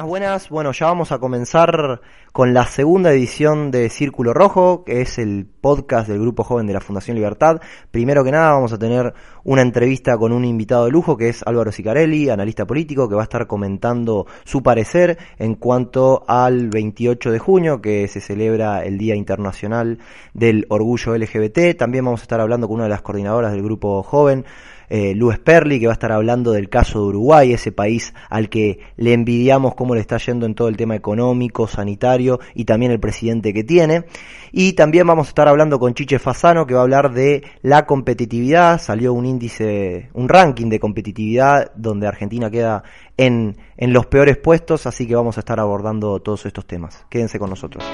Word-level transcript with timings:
Buenas, 0.00 0.08
buenas. 0.08 0.48
Bueno, 0.48 0.72
ya 0.72 0.86
vamos 0.86 1.12
a 1.12 1.18
comenzar 1.18 2.00
con 2.32 2.54
la 2.54 2.64
segunda 2.64 3.12
edición 3.12 3.70
de 3.70 3.90
Círculo 3.90 4.32
Rojo, 4.32 4.82
que 4.84 5.02
es 5.02 5.18
el 5.18 5.46
podcast 5.46 6.08
del 6.08 6.20
Grupo 6.20 6.42
Joven 6.42 6.66
de 6.66 6.72
la 6.72 6.80
Fundación 6.80 7.16
Libertad. 7.16 7.60
Primero 7.90 8.24
que 8.24 8.30
nada, 8.30 8.52
vamos 8.52 8.72
a 8.72 8.78
tener 8.78 9.12
una 9.44 9.60
entrevista 9.60 10.16
con 10.16 10.32
un 10.32 10.46
invitado 10.46 10.86
de 10.86 10.90
lujo, 10.90 11.18
que 11.18 11.28
es 11.28 11.42
Álvaro 11.46 11.70
Sicarelli, 11.70 12.30
analista 12.30 12.66
político, 12.66 13.10
que 13.10 13.14
va 13.14 13.22
a 13.22 13.24
estar 13.24 13.46
comentando 13.46 14.26
su 14.44 14.62
parecer 14.62 15.18
en 15.38 15.54
cuanto 15.54 16.24
al 16.26 16.68
28 16.68 17.30
de 17.30 17.38
junio, 17.38 17.82
que 17.82 18.08
se 18.08 18.20
celebra 18.22 18.84
el 18.84 18.96
Día 18.96 19.16
Internacional 19.16 19.98
del 20.32 20.66
Orgullo 20.70 21.14
LGBT. 21.14 21.76
También 21.76 22.06
vamos 22.06 22.20
a 22.20 22.24
estar 22.24 22.40
hablando 22.40 22.68
con 22.68 22.76
una 22.76 22.84
de 22.84 22.90
las 22.90 23.02
coordinadoras 23.02 23.52
del 23.52 23.62
Grupo 23.62 24.02
Joven, 24.02 24.46
eh, 24.90 25.14
Luis 25.14 25.38
Perli, 25.38 25.78
que 25.78 25.86
va 25.86 25.92
a 25.92 25.94
estar 25.94 26.12
hablando 26.12 26.52
del 26.52 26.68
caso 26.68 27.00
de 27.00 27.06
Uruguay, 27.06 27.52
ese 27.52 27.72
país 27.72 28.12
al 28.28 28.48
que 28.48 28.80
le 28.96 29.12
envidiamos 29.12 29.74
cómo 29.74 29.94
le 29.94 30.00
está 30.00 30.18
yendo 30.18 30.46
en 30.46 30.54
todo 30.54 30.68
el 30.68 30.76
tema 30.76 30.96
económico, 30.96 31.66
sanitario 31.66 32.40
y 32.54 32.64
también 32.64 32.92
el 32.92 33.00
presidente 33.00 33.54
que 33.54 33.64
tiene. 33.64 34.04
Y 34.52 34.72
también 34.72 35.06
vamos 35.06 35.28
a 35.28 35.30
estar 35.30 35.48
hablando 35.48 35.78
con 35.78 35.94
Chiche 35.94 36.18
Fasano, 36.18 36.66
que 36.66 36.74
va 36.74 36.80
a 36.80 36.82
hablar 36.82 37.12
de 37.12 37.44
la 37.62 37.86
competitividad. 37.86 38.80
Salió 38.80 39.12
un 39.12 39.26
índice, 39.26 40.10
un 40.12 40.28
ranking 40.28 40.68
de 40.68 40.80
competitividad 40.80 41.72
donde 41.76 42.08
Argentina 42.08 42.50
queda 42.50 42.82
en, 43.16 43.56
en 43.76 43.92
los 43.92 44.06
peores 44.06 44.38
puestos, 44.38 44.86
así 44.86 45.06
que 45.06 45.14
vamos 45.14 45.36
a 45.36 45.40
estar 45.40 45.60
abordando 45.60 46.20
todos 46.20 46.46
estos 46.46 46.66
temas. 46.66 47.06
Quédense 47.08 47.38
con 47.38 47.50
nosotros. 47.50 47.84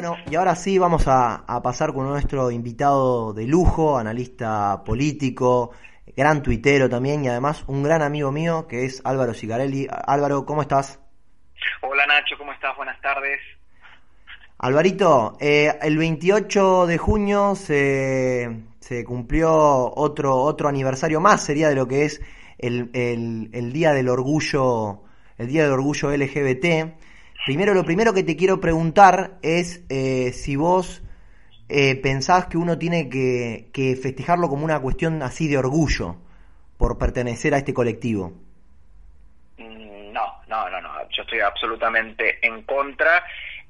Bueno, 0.00 0.16
y 0.30 0.34
ahora 0.34 0.56
sí 0.56 0.78
vamos 0.78 1.06
a, 1.08 1.44
a, 1.46 1.60
pasar 1.60 1.92
con 1.92 2.08
nuestro 2.08 2.50
invitado 2.50 3.34
de 3.34 3.46
lujo, 3.46 3.98
analista 3.98 4.82
político, 4.82 5.72
gran 6.16 6.42
tuitero 6.42 6.88
también 6.88 7.22
y 7.22 7.28
además 7.28 7.64
un 7.66 7.82
gran 7.82 8.00
amigo 8.00 8.32
mío 8.32 8.66
que 8.66 8.86
es 8.86 9.02
Álvaro 9.04 9.34
Sicarelli. 9.34 9.86
Álvaro, 9.90 10.46
¿cómo 10.46 10.62
estás? 10.62 10.98
Hola 11.82 12.06
Nacho, 12.06 12.34
¿cómo 12.38 12.50
estás? 12.50 12.74
Buenas 12.78 12.98
tardes. 13.02 13.40
Alvarito, 14.56 15.36
eh, 15.38 15.78
el 15.82 15.98
28 15.98 16.86
de 16.86 16.96
junio 16.96 17.54
se, 17.54 18.58
se 18.78 19.04
cumplió 19.04 19.52
otro, 19.52 20.34
otro 20.34 20.70
aniversario 20.70 21.20
más, 21.20 21.44
sería 21.44 21.68
de 21.68 21.74
lo 21.74 21.86
que 21.86 22.06
es 22.06 22.22
el, 22.56 22.88
el, 22.94 23.50
el 23.52 23.70
Día 23.70 23.92
del 23.92 24.08
Orgullo, 24.08 25.02
el 25.36 25.46
Día 25.46 25.64
del 25.64 25.72
Orgullo 25.72 26.10
LGBT. 26.10 27.09
Primero, 27.46 27.74
lo 27.74 27.84
primero 27.84 28.12
que 28.12 28.22
te 28.22 28.36
quiero 28.36 28.60
preguntar 28.60 29.38
es 29.42 29.84
eh, 29.88 30.32
si 30.32 30.56
vos 30.56 31.02
eh, 31.68 31.96
pensás 31.96 32.46
que 32.46 32.58
uno 32.58 32.78
tiene 32.78 33.08
que, 33.08 33.68
que, 33.72 33.96
festejarlo 33.96 34.48
como 34.48 34.64
una 34.64 34.80
cuestión 34.80 35.22
así 35.22 35.48
de 35.48 35.56
orgullo 35.56 36.16
por 36.76 36.98
pertenecer 36.98 37.54
a 37.54 37.58
este 37.58 37.72
colectivo. 37.72 38.32
No, 39.58 40.42
no, 40.48 40.68
no, 40.68 40.80
no. 40.80 40.90
Yo 41.10 41.22
estoy 41.22 41.40
absolutamente 41.40 42.44
en 42.46 42.62
contra 42.62 43.24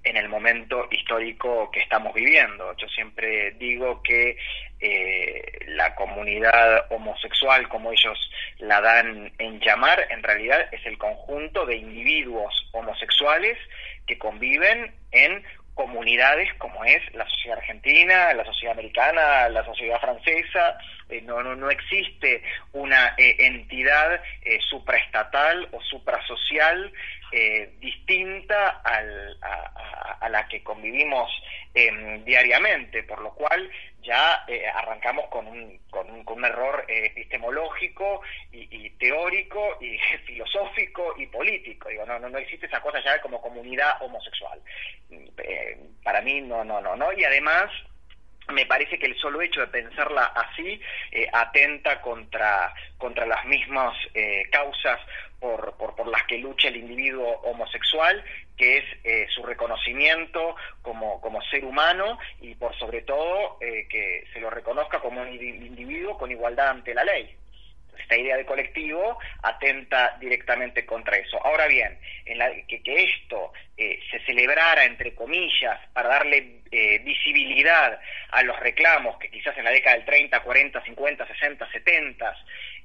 en 0.05 0.17
el 0.17 0.29
momento 0.29 0.89
histórico 0.91 1.71
que 1.71 1.81
estamos 1.81 2.15
viviendo. 2.15 2.75
Yo 2.77 2.89
siempre 2.89 3.53
digo 3.53 4.03
que 4.03 4.37
eh, 4.81 5.43
la 5.69 5.95
comunidad 5.95 6.87
homosexual, 6.91 7.69
como 7.69 7.93
ellos 7.93 8.19
la 8.59 8.81
dan 8.81 9.33
en 9.39 9.61
llamar, 9.61 10.07
en 10.11 10.23
realidad 10.23 10.69
es 10.73 10.85
el 10.87 10.97
conjunto 10.97 11.67
de 11.67 11.77
individuos 11.77 12.69
homosexuales 12.73 13.59
que 14.07 14.19
conviven 14.19 14.95
en 15.13 15.45
comunidades 15.75 16.53
como 16.59 16.85
es 16.85 17.01
la 17.15 17.27
sociedad 17.29 17.59
argentina, 17.59 18.35
la 18.35 18.45
sociedad 18.45 18.73
americana, 18.73 19.49
la 19.49 19.65
sociedad 19.65 20.01
francesa, 20.01 20.77
eh, 21.09 21.23
no, 21.23 21.43
no, 21.43 21.57
no 21.57 21.71
existe 21.71 22.43
una 22.73 23.15
eh, 23.17 23.37
entidad 23.39 24.21
eh, 24.43 24.59
supraestatal 24.69 25.69
o 25.73 25.81
suprasocial 25.83 26.93
eh, 27.33 27.75
distinta 27.79 28.81
al, 28.85 29.39
a, 29.43 30.29
la 30.29 30.47
que 30.49 30.63
convivimos 30.63 31.31
eh, 31.75 32.23
diariamente, 32.25 33.03
por 33.03 33.21
lo 33.21 33.33
cual 33.35 33.71
ya 34.03 34.45
eh, 34.49 34.67
arrancamos 34.67 35.29
con 35.29 35.47
un, 35.47 35.79
con 35.91 36.09
un, 36.11 36.45
error 36.45 36.85
epistemológico 36.89 38.23
y, 38.53 38.91
teórico 38.91 39.79
y 39.81 39.99
filosófico 40.27 41.15
y 41.19 41.27
político. 41.27 41.89
Digo, 41.89 42.07
no, 42.07 42.39
existe 42.39 42.67
esa 42.67 42.81
cosa 42.81 43.03
ya 43.05 43.21
como 43.21 43.41
comunidad 43.41 44.01
homosexual. 44.01 44.61
para 46.03 46.21
mí 46.23 46.41
no, 46.41 46.65
no, 46.65 46.81
no, 46.81 46.97
no. 46.97 47.13
Y 47.13 47.25
además 47.25 47.71
me 48.53 48.67
parece 48.67 48.99
que 48.99 49.07
el 49.07 49.17
solo 49.19 49.41
hecho 49.41 49.61
de 49.61 49.67
pensarla 49.69 50.25
así 50.27 50.81
eh, 51.13 51.27
atenta 51.33 52.01
contra, 52.01 52.75
contra 52.99 53.27
las 53.27 53.45
mismas 53.47 53.97
eh, 54.15 54.45
causas 54.51 54.99
por, 55.41 55.75
por, 55.77 55.97
por, 55.97 56.07
las 56.07 56.25
que 56.25 56.39
lucha 56.39 56.69
el 56.69 56.77
individuo 56.77 57.41
homosexual, 57.45 58.23
que 58.57 58.79
es 58.79 58.85
eh, 59.05 59.27
su 59.35 59.43
reconocimiento 59.43 60.55
como, 60.83 61.21
como 61.21 61.43
ser 61.43 61.65
humano 61.65 62.19
y 62.41 62.55
por 62.55 62.77
sobre 62.79 63.03
todo 63.03 63.57
eh, 63.61 63.87
que 63.89 64.25
se 64.33 64.41
lo 64.41 64.51
reconozca 64.51 65.01
como 65.01 65.23
un 65.23 65.29
individuo 65.29 66.19
con 66.19 66.31
igualdad 66.31 66.69
ante 66.69 66.95
la 66.95 67.05
ley 67.05 67.37
esta 68.11 68.17
idea 68.17 68.37
de 68.37 68.45
colectivo 68.45 69.19
atenta 69.43 70.17
directamente 70.21 70.85
contra 70.85 71.17
eso. 71.17 71.45
Ahora 71.45 71.67
bien, 71.67 71.99
en 72.25 72.39
la, 72.39 72.51
que, 72.67 72.83
que, 72.83 73.05
esto 73.05 73.53
eh, 73.77 74.01
se 74.11 74.19
celebrara, 74.25 74.85
entre 74.85 75.15
comillas, 75.15 75.79
para 75.93 76.09
darle 76.09 76.61
eh, 76.73 76.99
visibilidad 77.01 78.01
a 78.31 78.43
los 78.43 78.59
reclamos 78.59 79.17
que 79.19 79.31
quizás 79.31 79.57
en 79.59 79.65
la 79.65 79.71
década 79.71 79.97
del 79.97 80.05
30, 80.05 80.41
40, 80.41 80.85
50, 80.85 81.27
60, 81.27 81.71
70, 81.71 82.37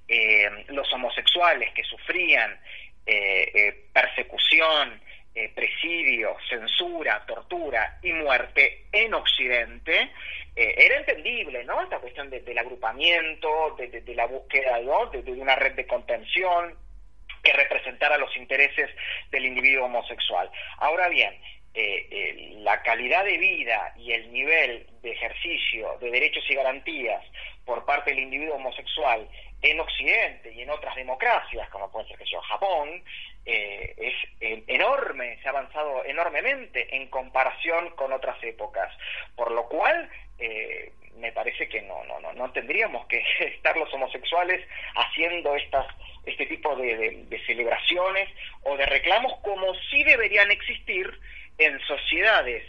eh, 0.08 0.66
los 0.70 0.92
homosexuales 0.94 1.74
que 1.74 1.84
sufrían 1.84 2.60
eh, 3.06 3.88
persecución, 3.94 5.02
eh, 5.34 5.52
presidio, 5.54 6.38
censura, 6.50 7.26
tortura 7.26 8.00
y 8.02 8.14
muerte 8.14 8.86
en 8.92 9.14
Occidente, 9.14 10.12
eh, 10.56 10.74
era 10.78 10.98
entendible, 10.98 11.66
¿no? 11.66 11.82
Esta 11.82 12.00
cuestión 12.00 12.30
de, 12.30 12.40
del 12.40 12.58
agrupamiento, 12.58 13.76
de, 13.78 14.16
la 14.16 14.26
búsqueda 14.26 14.80
¿no? 14.80 15.08
de, 15.08 15.30
una 15.34 15.56
red 15.58 15.74
de 15.74 15.86
contención 15.86 16.76
que 17.44 17.52
representara 17.52 18.18
los 18.18 18.36
intereses 18.38 18.90
del 19.32 19.46
individuo 19.46 19.86
homosexual. 19.86 20.50
Ahora 20.78 21.10
bien, 21.10 21.34
eh, 21.74 22.08
eh, 22.10 22.54
la 22.60 22.82
calidad 22.84 23.26
de 23.26 23.38
vida 23.38 23.94
y 23.98 24.14
el 24.14 24.32
nivel 24.32 24.88
de 25.02 25.12
ejercicio 25.12 25.98
de 26.00 26.10
derechos 26.10 26.46
y 26.50 26.56
garantías 26.56 27.22
por 27.66 27.84
parte 27.84 28.12
del 28.12 28.24
individuo 28.24 28.56
homosexual 28.56 29.28
en 29.72 29.80
Occidente 29.80 30.52
y 30.54 30.62
en 30.62 30.70
otras 30.70 30.96
democracias, 30.96 31.68
como 31.70 31.92
puede 31.92 32.08
ser 32.08 32.18
que 32.18 32.26
yo, 32.26 32.40
Japón, 32.42 33.04
eh, 33.46 33.94
es 33.98 34.14
enorme, 34.68 35.40
se 35.42 35.48
ha 35.48 35.52
avanzado 35.52 36.06
enormemente 36.06 36.96
en 36.96 37.08
comparación 37.08 37.90
con 37.92 38.14
otras 38.14 38.42
épocas, 38.44 38.92
por 39.36 39.52
lo 39.52 39.68
cual 39.68 40.10
eh, 40.40 40.92
me 41.18 41.32
parece 41.32 41.68
que 41.68 41.82
no, 41.82 42.04
no, 42.06 42.20
no, 42.20 42.34
no 42.34 42.52
tendríamos 42.52 43.08
que 43.08 43.24
estar 43.40 43.76
los 43.78 43.92
homosexuales 43.94 44.68
haciendo 44.96 45.56
estas, 45.56 45.88
este 46.26 46.46
tipo 46.46 46.76
de, 46.76 46.96
de, 46.98 47.24
de 47.26 47.46
celebraciones 47.46 48.30
o 48.64 48.78
de 48.78 48.86
reclamos 48.86 49.40
como 49.42 49.74
sí 49.90 50.04
deberían 50.04 50.52
existir 50.52 51.20
en 51.58 51.80
sociedades 51.82 52.64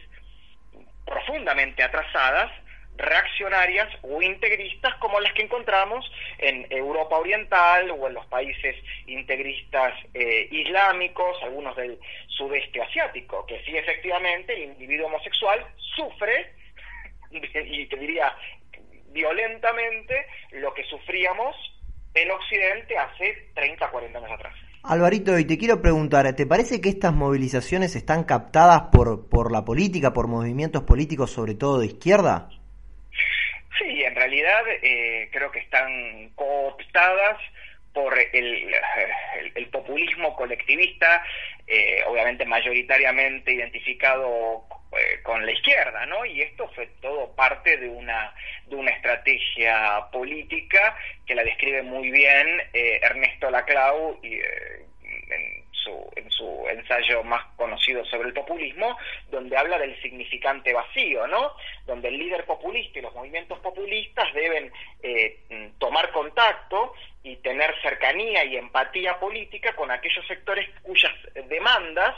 profundamente 1.05 1.83
atrasadas 1.83 2.53
reaccionarias 2.97 3.89
o 4.03 4.23
integristas 4.23 4.95
como 4.97 5.21
las 5.21 5.33
que 5.35 5.43
encontramos 5.43 6.11
en 6.39 6.67
Europa 6.71 7.17
Oriental 7.17 7.91
o 7.91 8.07
en 8.07 8.15
los 8.15 8.27
países 8.27 8.77
integristas 9.07 9.95
eh, 10.15 10.49
islámicos, 10.51 11.37
algunos 11.43 11.77
del 11.77 11.99
sudeste 12.29 12.83
asiático, 12.83 13.47
que 13.47 13.63
sí 13.65 13.77
efectivamente 13.77 14.55
el 14.55 14.71
individuo 14.71 15.07
homosexual 15.07 15.67
sufre, 15.97 16.55
y 17.31 17.87
te 17.87 17.97
diría 17.97 18.33
violentamente, 19.17 20.27
lo 20.53 20.73
que 20.75 20.85
sufríamos 20.85 21.57
en 22.15 22.31
Occidente 22.31 22.97
hace 22.99 23.51
30, 23.55 23.91
40 23.91 24.19
años 24.19 24.31
atrás. 24.31 24.55
Alvarito, 24.83 25.39
y 25.39 25.45
te 25.45 25.59
quiero 25.59 25.83
preguntar, 25.83 26.33
¿te 26.35 26.47
parece 26.47 26.81
que 26.81 26.91
estas 26.91 27.13
movilizaciones 27.13 27.97
están 27.97 28.25
captadas 28.25 28.83
por, 28.93 29.29
por 29.29 29.51
la 29.51 29.65
política, 29.65 30.13
por 30.13 30.29
movimientos 30.29 30.85
políticos, 30.85 31.33
sobre 31.33 31.55
todo 31.55 31.81
de 31.81 31.87
izquierda? 31.87 32.51
Sí, 33.79 34.03
en 34.03 34.15
realidad 34.15 34.63
eh, 34.83 35.29
creo 35.33 35.51
que 35.51 35.59
están 35.61 36.31
cooptadas 36.35 37.39
por 37.93 38.19
el, 38.19 38.75
el, 39.55 39.69
populismo 39.69 40.37
colectivista, 40.37 41.23
eh, 41.67 42.03
obviamente 42.07 42.45
mayoritariamente 42.45 43.53
identificado 43.53 44.67
eh, 44.93 45.23
con 45.23 45.45
la 45.45 45.53
izquierda, 45.53 46.05
¿no? 46.07 46.25
Y 46.27 46.43
esto 46.43 46.71
fue 46.75 46.87
todo 47.01 47.35
parte 47.35 47.77
de 47.79 47.89
una, 47.89 48.35
de 48.67 48.77
una 48.77 48.91
estrategia 48.91 50.07
política 50.13 50.97
que 51.27 51.35
la 51.35 51.45
describe 51.45 51.83
muy 51.83 52.11
bien 52.11 52.63
Ernesto 52.73 53.51
Laclau 53.51 54.19
y, 54.23 54.35
en, 54.35 55.66
en 56.17 56.31
su 56.31 56.67
ensayo 56.69 57.23
más 57.25 57.45
conocido 57.57 58.05
sobre 58.05 58.29
el 58.29 58.35
populismo, 58.35 58.97
donde 59.31 59.57
habla 59.57 59.79
del 59.79 60.01
significante 60.03 60.73
vacío, 60.73 61.27
¿no? 61.27 61.53
Donde 61.87 62.09
el 62.09 62.19
líder 62.19 62.45
populista 62.45 62.99
y 62.99 63.03
los 63.03 63.15
movimientos 63.15 63.59
populistas 63.61 64.33
deben 64.35 64.73
eh, 65.03 65.39
tomar 65.79 66.11
contacto 66.13 66.95
y 67.23 67.37
tener 67.37 67.75
cercanía 67.83 68.45
y 68.45 68.57
empatía 68.57 69.19
política 69.19 69.75
con 69.75 69.91
aquellos 69.91 70.25
sectores 70.27 70.69
cuyas 70.83 71.13
demandas 71.49 72.15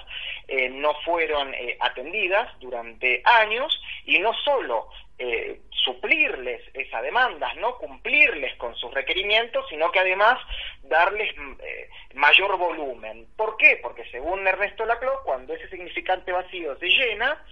eh, 0.47 0.69
no 0.69 0.95
fueron 1.05 1.55
eh, 1.55 1.77
atendidas 1.81 2.59
durante 2.61 3.23
años 3.25 3.81
y 4.05 4.19
no 4.19 4.33
solo 4.45 4.89
suplirles 5.85 6.63
esas 6.75 7.03
demandas, 7.03 7.55
no 7.57 7.77
cumplirles 7.79 8.55
con 8.57 8.75
sus 8.77 8.93
requerimientos, 8.93 9.65
sino 9.69 9.91
que 9.91 10.01
además 10.01 10.39
darles 10.83 11.35
eh, 11.63 11.89
mayor 12.15 12.57
volumen. 12.57 13.27
¿Por 13.37 13.57
qué? 13.57 13.79
Porque 13.83 14.05
según 14.11 14.47
Ernesto 14.47 14.85
Laclau, 14.85 15.23
cuando 15.25 15.55
ese 15.55 15.69
significante 15.69 16.33
vacío 16.33 16.77
se 16.79 16.89
llena, 16.89 17.43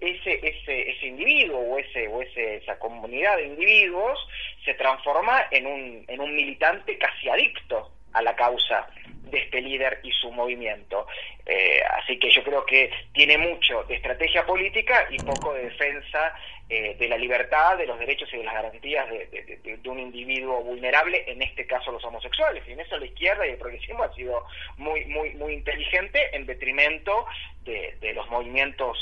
ese, 0.00 0.40
ese, 0.42 0.90
ese 0.90 1.06
individuo 1.06 1.58
o, 1.58 1.78
ese, 1.78 2.08
o 2.08 2.22
ese, 2.22 2.56
esa 2.56 2.78
comunidad 2.78 3.36
de 3.36 3.46
individuos 3.46 4.18
se 4.64 4.74
transforma 4.74 5.46
en 5.50 5.66
un, 5.66 6.04
en 6.08 6.20
un 6.20 6.34
militante 6.34 6.98
casi 6.98 7.28
adicto 7.28 7.90
a 8.12 8.22
la 8.22 8.34
causa 8.34 8.86
de 9.30 9.38
este 9.38 9.60
líder 9.60 10.00
y 10.02 10.12
su 10.12 10.30
movimiento. 10.30 11.06
Eh, 11.46 11.82
así 11.98 12.18
que 12.18 12.30
yo 12.30 12.42
creo 12.42 12.64
que 12.64 12.90
tiene 13.12 13.36
mucho 13.36 13.82
de 13.84 13.96
estrategia 13.96 14.46
política 14.46 15.06
y 15.10 15.18
poco 15.18 15.52
de 15.54 15.64
defensa 15.64 16.34
eh, 16.68 16.96
de 16.98 17.08
la 17.08 17.18
libertad, 17.18 17.76
de 17.76 17.86
los 17.86 17.98
derechos 17.98 18.28
y 18.32 18.38
de 18.38 18.44
las 18.44 18.54
garantías 18.54 19.08
de, 19.10 19.80
un 19.86 19.98
individuo 19.98 20.62
vulnerable, 20.62 21.24
en 21.30 21.42
este 21.42 21.66
caso 21.66 21.92
los 21.92 22.04
homosexuales. 22.04 22.62
Y 22.66 22.72
en 22.72 22.80
eso 22.80 22.98
la 22.98 23.06
izquierda 23.06 23.46
y 23.46 23.50
el 23.50 23.58
progresismo 23.58 24.02
ha 24.02 24.14
sido 24.14 24.44
muy, 24.78 25.04
muy, 25.04 25.34
muy 25.34 25.52
inteligente 25.54 26.34
en 26.34 26.46
detrimento 26.46 27.26
de, 27.64 28.12
los 28.14 28.28
movimientos 28.30 28.96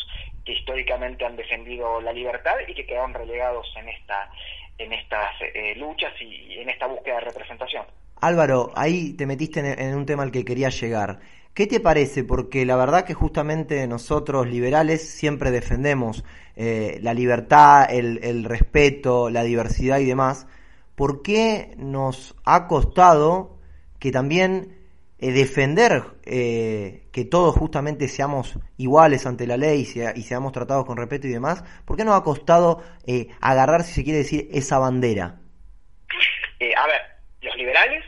que 0.45 0.53
históricamente 0.53 1.25
han 1.25 1.37
defendido 1.37 2.01
la 2.01 2.13
libertad 2.13 2.57
y 2.67 2.75
que 2.75 2.85
quedaron 2.85 3.15
relegados 3.15 3.73
en 3.77 3.89
esta 3.89 4.31
en 4.79 4.93
estas 4.93 5.31
eh, 5.41 5.75
luchas 5.77 6.13
y 6.21 6.59
en 6.59 6.71
esta 6.71 6.87
búsqueda 6.87 7.17
de 7.17 7.21
representación. 7.21 7.85
Álvaro, 8.23 8.71
ahí 8.77 9.15
te 9.15 9.27
metiste 9.27 9.59
en, 9.61 9.97
un 9.97 10.07
tema 10.07 10.23
al 10.23 10.31
que 10.31 10.45
quería 10.45 10.69
llegar. 10.69 11.19
¿Qué 11.55 11.67
te 11.67 11.81
parece? 11.81 12.25
Porque 12.25 12.65
la 12.65 12.77
verdad 12.77 13.05
que 13.05 13.13
justamente 13.13 13.87
nosotros 13.87 14.49
liberales 14.49 15.07
siempre 15.07 15.51
defendemos 15.51 16.25
eh, 16.57 16.99
la 17.03 17.13
libertad, 17.13 17.93
el, 17.93 18.45
respeto, 18.45 19.29
la 19.29 19.43
diversidad 19.43 19.99
y 19.99 20.07
demás. 20.07 20.47
¿Por 20.95 21.21
qué 21.21 21.75
nos 21.77 22.35
ha 22.47 22.67
costado 22.67 23.59
que 23.99 24.11
también 24.11 24.79
eh, 25.19 25.31
defender 25.33 26.05
eh, 26.25 27.09
que 27.13 27.27
todos 27.27 27.55
justamente 27.55 28.09
seamos 28.09 28.59
iguales 28.79 29.27
ante 29.27 29.47
la 29.47 29.59
ley 29.59 29.83
y, 29.83 30.23
seamos 30.23 30.53
tratados 30.53 30.87
con 30.87 30.97
respeto 30.97 31.27
y 31.27 31.33
demás? 31.33 31.65
¿Por 31.85 31.99
qué 31.99 32.05
nos 32.05 32.19
ha 32.19 32.23
costado 32.23 32.83
agarrar, 33.43 33.83
si 33.83 33.93
se 33.93 34.05
quiere 34.05 34.21
decir, 34.21 34.49
esa 34.53 34.79
bandera? 34.79 35.39
a 36.77 36.87
ver, 36.87 37.03
los 37.43 37.57
liberales 37.57 38.05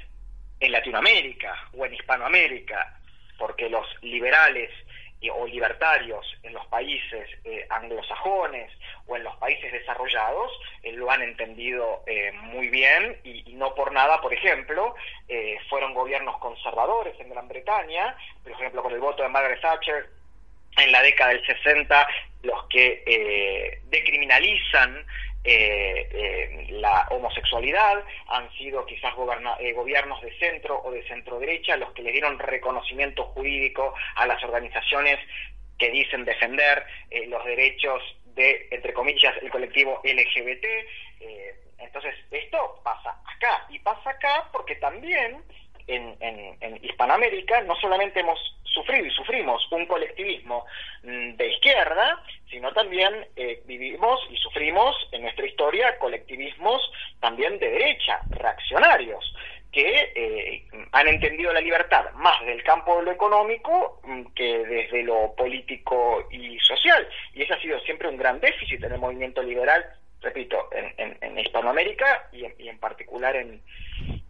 en 0.61 0.73
Latinoamérica 0.73 1.55
o 1.76 1.85
en 1.85 1.93
Hispanoamérica, 1.93 3.00
porque 3.39 3.69
los 3.69 3.87
liberales 4.03 4.71
o 5.31 5.47
libertarios 5.47 6.27
en 6.43 6.53
los 6.53 6.67
países 6.67 7.29
eh, 7.45 7.67
anglosajones 7.71 8.71
o 9.07 9.17
en 9.17 9.25
los 9.25 9.37
países 9.37 9.73
desarrollados 9.73 10.53
eh, 10.83 10.93
lo 10.93 11.11
han 11.11 11.23
entendido 11.23 12.03
eh, 12.07 12.33
muy 12.33 12.69
bien 12.69 13.19
y, 13.25 13.53
no 13.55 13.75
por 13.75 13.93
nada, 13.93 14.21
por 14.21 14.35
ejemplo, 14.35 14.95
fueron 15.69 15.95
gobiernos 15.95 16.39
conservadores 16.39 17.19
en 17.21 17.31
Gran 17.31 17.49
Bretaña, 17.49 18.17
por 18.43 18.53
ejemplo 18.53 18.83
con 18.83 18.93
el 18.93 19.01
voto 19.01 19.23
de 19.23 19.29
Margaret 19.29 19.61
Thatcher 19.61 20.11
en 20.77 20.93
la 20.93 21.03
década 21.03 21.31
del 21.31 21.47
60, 21.47 22.09
los 22.43 22.67
que 22.67 23.81
decriminalizan 23.85 25.07
eh, 25.44 26.08
eh, 26.11 26.67
la 26.70 27.06
homosexualidad, 27.11 28.02
han 28.29 28.50
sido 28.52 28.87
quizás 28.87 29.12
eh, 29.61 29.73
gobiernos 29.73 30.20
de 30.23 30.32
centro 30.38 30.81
o 30.82 30.91
de 30.91 31.06
centro 31.06 31.38
derecha 31.38 31.76
los 31.76 31.93
que 31.93 32.02
le 32.02 32.12
dieron 32.12 32.38
reconocimiento 32.38 33.25
jurídico 33.26 33.94
a 34.17 34.26
las 34.26 34.43
organizaciones 34.43 35.19
que 35.79 35.91
dicen 35.91 36.25
defender 36.25 36.85
eh, 37.11 37.26
los 37.26 37.44
derechos 37.44 38.02
de, 38.35 38.69
entre 38.70 38.94
comillas, 38.94 39.35
el 39.43 39.50
colectivo 39.50 40.00
LGBT. 40.02 40.64
entonces, 41.79 42.14
esto 42.31 42.81
pasa 42.82 43.14
acá, 43.26 43.67
y 43.69 43.79
pasa 43.81 44.11
acá 44.11 44.49
porque 44.50 44.76
también 44.76 45.43
en, 45.87 46.17
en 46.20 46.82
Hispanoamérica 46.82 47.61
no 47.62 47.76
solamente 47.76 48.20
hemos 48.20 48.38
sufrido 48.75 49.06
y 49.06 49.11
sufrimos 49.11 49.67
un 49.71 49.87
colectivismo 49.87 50.67
mm, 51.03 51.37
de 51.37 51.49
izquierda, 51.53 52.23
sino 52.50 52.73
también 52.73 53.26
eh, 53.37 53.62
vivimos 53.65 54.21
y 54.31 54.37
sufrimos 54.37 54.97
en 55.12 55.23
nuestra 55.23 55.47
historia 55.47 55.99
colectivismos 55.99 56.82
también 57.21 57.59
de 57.59 57.71
derecha, 57.71 58.21
reaccionarios, 58.31 59.35
que 59.73 60.12
eh, 60.15 60.65
han 60.93 61.09
entendido 61.09 61.53
la 61.53 61.61
libertad 61.61 62.11
más 62.15 62.44
del 62.47 62.62
campo 62.62 62.97
de 62.99 63.05
lo 63.05 63.11
económico 63.12 64.00
mm, 64.05 64.26
que 64.35 64.59
desde 64.59 65.03
lo 65.03 65.35
político 65.35 66.29
y 66.31 66.59
social. 66.61 67.09
Y 67.32 67.43
ese 67.43 67.55
ha 67.55 67.61
sido 67.61 67.81
siempre 67.81 68.09
un 68.09 68.17
gran 68.17 68.41
déficit 68.41 68.82
en 68.85 68.93
el 68.93 69.00
movimiento 69.00 69.43
liberal, 69.43 69.85
repito, 70.21 70.71
en, 70.73 71.19
en, 71.21 71.38
Hispanoamérica 71.38 72.29
y 72.32 72.44
en, 72.44 72.55
y 72.59 72.69
en 72.69 72.79
particular 72.79 73.35
en, 73.37 73.61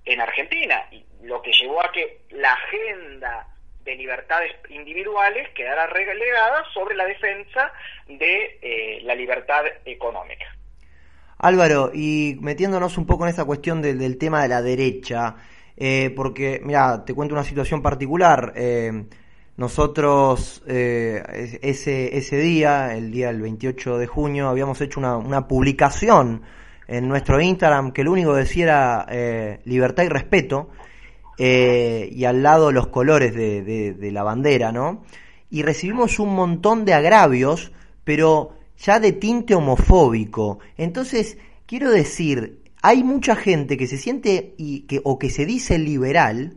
en 0.05 0.21
Argentina. 0.21 0.89
Y 0.91 1.05
lo 1.23 1.43
que 1.43 1.53
llevó 1.53 1.85
a 1.85 1.93
que 1.93 2.21
la 2.31 2.53
agenda 2.53 3.54
de 3.85 3.97
libertades 3.97 4.53
individuales 4.71 5.49
quedará 5.55 5.87
relegada 5.87 6.65
sobre 6.73 6.97
la 6.97 7.05
defensa 7.05 7.71
de 8.09 8.59
eh, 8.63 9.01
la 9.03 9.15
libertad 9.15 9.63
económica. 9.85 10.47
Álvaro, 11.39 11.91
y 11.93 12.39
metiéndonos 12.41 12.97
un 12.97 13.07
poco 13.07 13.25
en 13.25 13.31
esta 13.31 13.45
cuestión 13.45 13.83
del 13.83 14.17
tema 14.17 14.43
de 14.43 14.49
la 14.49 14.63
derecha, 14.63 15.37
eh, 15.77 16.13
porque, 16.17 16.61
mira, 16.65 17.05
te 17.05 17.13
cuento 17.13 17.35
una 17.35 17.45
situación 17.45 17.83
particular. 17.83 18.55
Eh, 18.57 19.05
nosotros 19.57 20.65
ese, 20.67 22.17
ese 22.17 22.37
día, 22.39 22.97
el 22.97 23.13
día 23.13 23.29
del 23.29 23.43
28 23.43 23.99
de 23.99 24.07
junio, 24.07 24.49
habíamos 24.49 24.81
hecho 24.81 24.99
una, 24.99 25.17
una 25.17 25.47
publicación 25.47 26.43
en 26.89 27.09
nuestro 27.09 27.41
Instagram 27.41 27.93
que 27.93 28.03
lo 28.03 28.13
único 28.13 28.35
decía 28.35 28.65
era 28.65 29.59
libertad 29.65 30.03
y 30.03 30.09
respeto 30.09 30.71
eh, 31.39 32.09
y 32.13 32.25
al 32.25 32.43
lado 32.43 32.73
los 32.73 32.89
colores 32.89 33.35
de, 33.35 33.63
de, 33.63 34.13
la 34.13 34.23
bandera, 34.23 34.73
¿no? 34.73 35.05
Y 35.51 35.63
recibimos 35.63 36.19
un 36.19 36.35
montón 36.35 36.85
de 36.85 36.95
agravios, 36.95 37.73
pero 38.05 38.57
ya 38.79 39.01
de 39.01 39.13
tinte 39.13 39.55
homofóbico. 39.55 40.59
Entonces, 40.77 41.39
quiero 41.67 41.91
decir, 41.91 42.63
hay 42.83 43.03
mucha 43.03 43.37
gente 43.37 43.77
que 43.77 43.87
se 43.87 43.99
siente 43.99 44.55
y 44.59 44.81
que, 44.83 45.01
o 45.05 45.19
que 45.19 45.31
se 45.31 45.47
dice 45.47 45.79
liberal, 45.79 46.57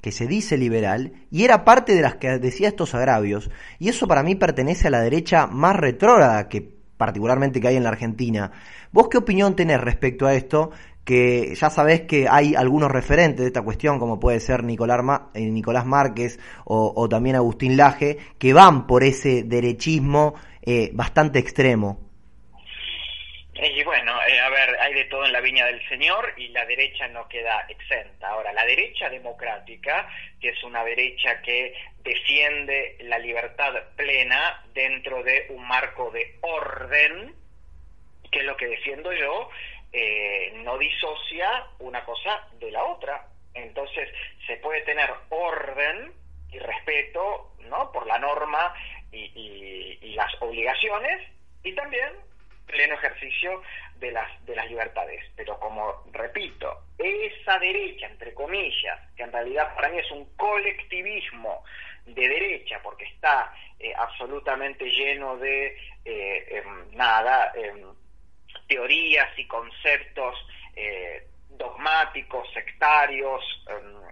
que 0.00 0.12
se 0.12 0.26
dice 0.26 0.56
liberal, 0.56 1.12
y 1.30 1.44
era 1.44 1.64
parte 1.64 1.94
de 1.94 2.02
las 2.02 2.16
que 2.16 2.38
decía 2.38 2.68
estos 2.68 2.94
agravios, 2.94 3.50
y 3.78 3.88
eso 3.88 4.06
para 4.06 4.22
mí 4.22 4.34
pertenece 4.34 4.88
a 4.88 4.92
la 4.92 5.00
derecha 5.00 5.46
más 5.46 5.76
retrógrada 5.76 6.48
que 6.48 6.76
particularmente 6.96 7.60
que 7.60 7.68
hay 7.68 7.76
en 7.76 7.82
la 7.82 7.90
Argentina. 7.90 8.52
¿Vos 8.92 9.08
qué 9.08 9.18
opinión 9.18 9.56
tenés 9.56 9.80
respecto 9.80 10.26
a 10.26 10.34
esto? 10.34 10.70
Que 11.06 11.54
ya 11.54 11.70
sabés 11.70 12.02
que 12.02 12.26
hay 12.28 12.56
algunos 12.56 12.90
referentes 12.90 13.40
de 13.40 13.46
esta 13.46 13.62
cuestión, 13.62 14.00
como 14.00 14.18
puede 14.18 14.40
ser 14.40 14.64
Nicolás, 14.64 15.00
eh, 15.34 15.40
Nicolás 15.40 15.86
Márquez 15.86 16.38
o, 16.64 17.08
también 17.08 17.36
Agustín 17.36 17.76
Laje, 17.76 18.18
que 18.38 18.52
van 18.52 18.88
por 18.88 19.04
ese 19.04 19.44
derechismo 19.44 20.34
eh, 20.62 20.90
bastante 20.92 21.38
extremo. 21.38 22.00
Y 23.54 23.82
bueno, 23.84 24.12
eh, 24.28 24.38
a 24.38 24.50
ver, 24.50 24.76
hay 24.80 24.92
de 24.94 25.04
todo 25.04 25.24
en 25.24 25.32
la 25.32 25.40
viña 25.40 25.64
del 25.64 25.80
Señor 25.88 26.34
y 26.36 26.48
la 26.48 26.66
derecha 26.66 27.08
no 27.08 27.26
queda 27.28 27.64
exenta. 27.68 28.28
Ahora, 28.28 28.52
la 28.52 28.66
derecha 28.66 29.08
democrática, 29.08 30.08
que 30.40 30.48
es 30.48 30.64
una 30.64 30.84
derecha 30.84 31.40
que 31.40 31.72
defiende 32.02 32.96
la 33.02 33.18
libertad 33.18 33.72
plena 33.94 34.62
dentro 34.74 35.22
de 35.22 35.46
un 35.50 35.66
marco 35.66 36.10
de 36.10 36.36
orden, 36.42 37.32
que 38.30 38.40
es 38.40 38.44
lo 38.44 38.56
que 38.56 38.66
defiendo 38.66 39.12
yo, 39.12 39.48
eh, 39.98 40.52
no 40.62 40.76
disocia 40.76 41.68
una 41.78 42.04
cosa 42.04 42.46
de 42.60 42.70
la 42.70 42.84
otra. 42.84 43.28
Entonces 43.54 44.10
se 44.46 44.58
puede 44.58 44.82
tener 44.82 45.10
orden 45.30 46.12
y 46.52 46.58
respeto 46.58 47.54
¿no? 47.60 47.90
por 47.92 48.06
la 48.06 48.18
norma 48.18 48.74
y, 49.10 50.12
las 50.14 50.34
obligaciones 50.40 51.28
y 51.62 51.74
también 51.74 52.10
pleno 52.66 52.94
ejercicio 52.94 53.62
de 53.96 54.10
las, 54.12 54.44
de 54.44 54.54
las 54.54 54.68
libertades. 54.68 55.24
Pero 55.34 55.58
como 55.58 56.04
repito, 56.12 56.82
esa 56.98 57.58
derecha, 57.58 58.06
entre 58.06 58.34
comillas, 58.34 59.00
que 59.16 59.22
en 59.22 59.32
realidad 59.32 59.74
para 59.74 59.88
mí 59.88 59.98
es 59.98 60.10
un 60.10 60.26
colectivismo 60.36 61.64
de 62.04 62.28
derecha, 62.28 62.80
porque 62.82 63.04
está 63.04 63.52
eh, 63.78 63.94
absolutamente 63.96 64.84
lleno 64.90 65.38
de 65.38 65.76
eh, 66.04 66.46
em, 66.50 66.96
nada, 66.96 67.52
em, 67.54 67.82
teorías 68.68 69.28
y 69.38 69.46
conceptos 69.46 70.36
eh, 70.74 71.26
dogmáticos, 71.50 72.48
sectarios, 72.52 73.42
em, 73.68 74.06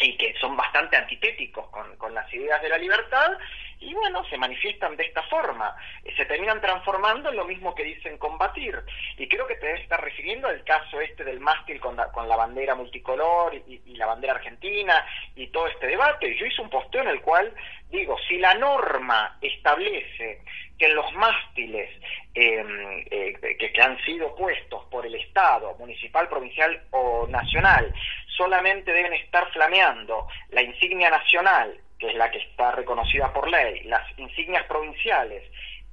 y 0.00 0.16
que 0.16 0.34
son 0.40 0.56
bastante 0.56 0.96
antitéticos 0.96 1.68
con, 1.68 1.96
con 1.96 2.14
las 2.14 2.32
ideas 2.34 2.60
de 2.62 2.68
la 2.68 2.78
libertad, 2.78 3.38
y 3.84 3.92
bueno, 3.92 4.24
se 4.30 4.38
manifiestan 4.38 4.96
de 4.96 5.04
esta 5.04 5.22
forma, 5.24 5.76
se 6.16 6.24
terminan 6.24 6.60
transformando 6.60 7.28
en 7.28 7.36
lo 7.36 7.44
mismo 7.44 7.74
que 7.74 7.84
dicen 7.84 8.16
combatir. 8.16 8.80
Y 9.18 9.28
creo 9.28 9.46
que 9.46 9.56
te 9.56 9.66
debes 9.66 9.82
estar 9.82 10.02
refiriendo 10.02 10.48
al 10.48 10.64
caso 10.64 11.00
este 11.00 11.22
del 11.22 11.40
mástil 11.40 11.80
con 11.80 11.96
la, 11.96 12.10
con 12.10 12.28
la 12.28 12.36
bandera 12.36 12.74
multicolor 12.74 13.54
y, 13.54 13.80
la 13.94 14.06
bandera 14.06 14.34
argentina 14.34 15.06
y 15.36 15.48
todo 15.48 15.68
este 15.68 15.86
debate. 15.86 16.34
Yo 16.36 16.46
hice 16.46 16.62
un 16.62 16.70
posteo 16.70 17.02
en 17.02 17.08
el 17.08 17.20
cual 17.20 17.54
digo, 17.90 18.16
si 18.26 18.38
la 18.38 18.54
norma 18.54 19.38
establece 19.40 20.40
que 20.78 20.88
los 20.88 21.12
mástiles 21.12 21.90
em, 22.34 23.04
eh, 23.10 23.56
que 23.56 23.80
han 23.80 23.96
sido 24.04 24.34
puestos 24.34 24.84
por 24.90 25.06
el 25.06 25.14
Estado, 25.14 25.76
municipal, 25.78 26.28
provincial 26.28 26.82
o 26.90 27.28
nacional, 27.28 27.94
solamente 28.36 28.92
deben 28.92 29.12
estar 29.12 29.48
flameando 29.52 30.26
la 30.50 30.62
insignia 30.62 31.10
nacional 31.10 31.78
que 32.04 32.10
es 32.10 32.16
la 32.16 32.30
que 32.30 32.38
está 32.38 32.72
reconocida 32.72 33.32
por 33.32 33.48
ley, 33.48 33.82
las 33.84 34.06
insignias 34.18 34.66
provinciales 34.66 35.42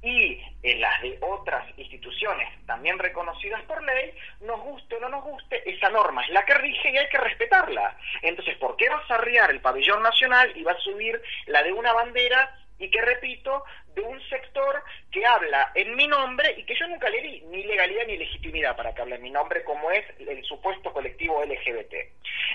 y 0.02 0.38
en 0.62 0.80
las 0.80 1.00
de 1.00 1.16
otras 1.22 1.66
instituciones 1.78 2.48
también 2.66 2.98
reconocidas 2.98 3.62
por 3.62 3.82
ley, 3.82 4.12
nos 4.42 4.60
guste 4.60 4.96
o 4.96 5.00
no 5.00 5.08
nos 5.08 5.24
guste, 5.24 5.62
esa 5.70 5.88
norma 5.88 6.22
es 6.22 6.30
la 6.30 6.44
que 6.44 6.54
rige 6.54 6.90
y 6.90 6.98
hay 6.98 7.08
que 7.08 7.16
respetarla. 7.16 7.96
Entonces, 8.20 8.58
¿por 8.58 8.76
qué 8.76 8.90
vas 8.90 9.10
a 9.10 9.14
arriar 9.14 9.50
el 9.50 9.60
pabellón 9.60 10.02
nacional 10.02 10.52
y 10.54 10.62
va 10.62 10.72
a 10.72 10.80
subir 10.80 11.22
la 11.46 11.62
de 11.62 11.72
una 11.72 11.94
bandera 11.94 12.58
y 12.78 12.90
que, 12.90 13.00
repito, 13.00 13.64
de 13.94 14.02
un 14.02 14.20
sector 14.28 14.82
que 15.10 15.24
habla 15.24 15.70
en 15.74 15.94
mi 15.94 16.08
nombre 16.08 16.52
y 16.58 16.64
que 16.64 16.74
yo 16.74 16.88
nunca 16.88 17.08
le 17.08 17.22
di 17.22 17.40
ni 17.42 17.62
legalidad 17.62 18.06
ni 18.06 18.18
legitimidad 18.18 18.76
para 18.76 18.92
que 18.92 19.00
hable 19.00 19.14
en 19.14 19.22
mi 19.22 19.30
nombre, 19.30 19.64
como 19.64 19.90
es 19.90 20.04
el 20.18 20.44
supuesto 20.44 20.92
colectivo 20.92 21.42
LGBT? 21.42 21.94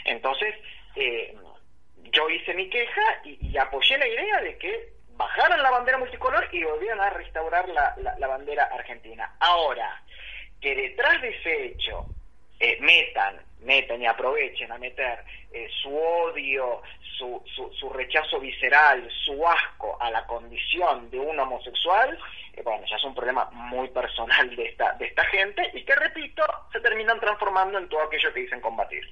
Entonces, 0.06 0.54
eh, 0.96 1.34
yo 2.12 2.30
hice 2.30 2.54
mi 2.54 2.70
queja 2.70 3.22
y, 3.24 3.58
apoyé 3.58 3.98
la 3.98 4.08
idea 4.08 4.42
de 4.42 4.58
que 4.58 4.94
bajaran 5.16 5.62
la 5.62 5.72
bandera 5.72 5.98
multicolor 5.98 6.48
y 6.52 6.64
volvieran 6.64 7.00
a 7.00 7.10
restaurar 7.10 7.68
la, 7.70 7.96
la, 8.18 8.28
bandera 8.28 8.66
argentina. 8.66 9.36
Ahora, 9.40 10.02
que 10.62 10.76
detrás 10.76 11.22
de 11.22 11.30
ese 11.30 11.66
hecho 11.66 12.06
eh, 12.60 12.78
metan, 12.82 13.42
metan 13.62 14.02
y 14.02 14.06
aprovechen 14.06 14.72
a 14.72 14.78
meter 14.78 15.24
eh, 15.52 15.68
su 15.82 15.96
odio, 15.96 16.82
su, 17.18 17.44
su, 17.80 17.90
rechazo 17.90 18.40
visceral, 18.40 19.10
su 19.26 19.48
asco 19.48 19.98
a 20.00 20.12
la 20.12 20.26
condición 20.28 21.10
de 21.10 21.20
un 21.20 21.40
homosexual, 21.40 22.18
eh, 22.54 22.62
bueno, 22.64 22.86
ya 22.88 22.96
es 22.96 23.04
un 23.04 23.16
problema 23.16 23.50
muy 23.52 23.88
personal 23.90 24.56
de 24.56 24.66
esta, 24.66 24.94
de 24.94 25.06
esta 25.06 25.26
gente 25.26 25.72
y 25.74 25.84
que, 25.84 25.96
repito, 25.96 26.44
se 26.72 26.80
terminan 26.80 27.20
transformando 27.20 27.80
en 27.80 27.90
todo 27.90 28.04
aquello 28.04 28.32
que 28.34 28.42
dicen 28.42 28.62
combatir. 28.62 29.04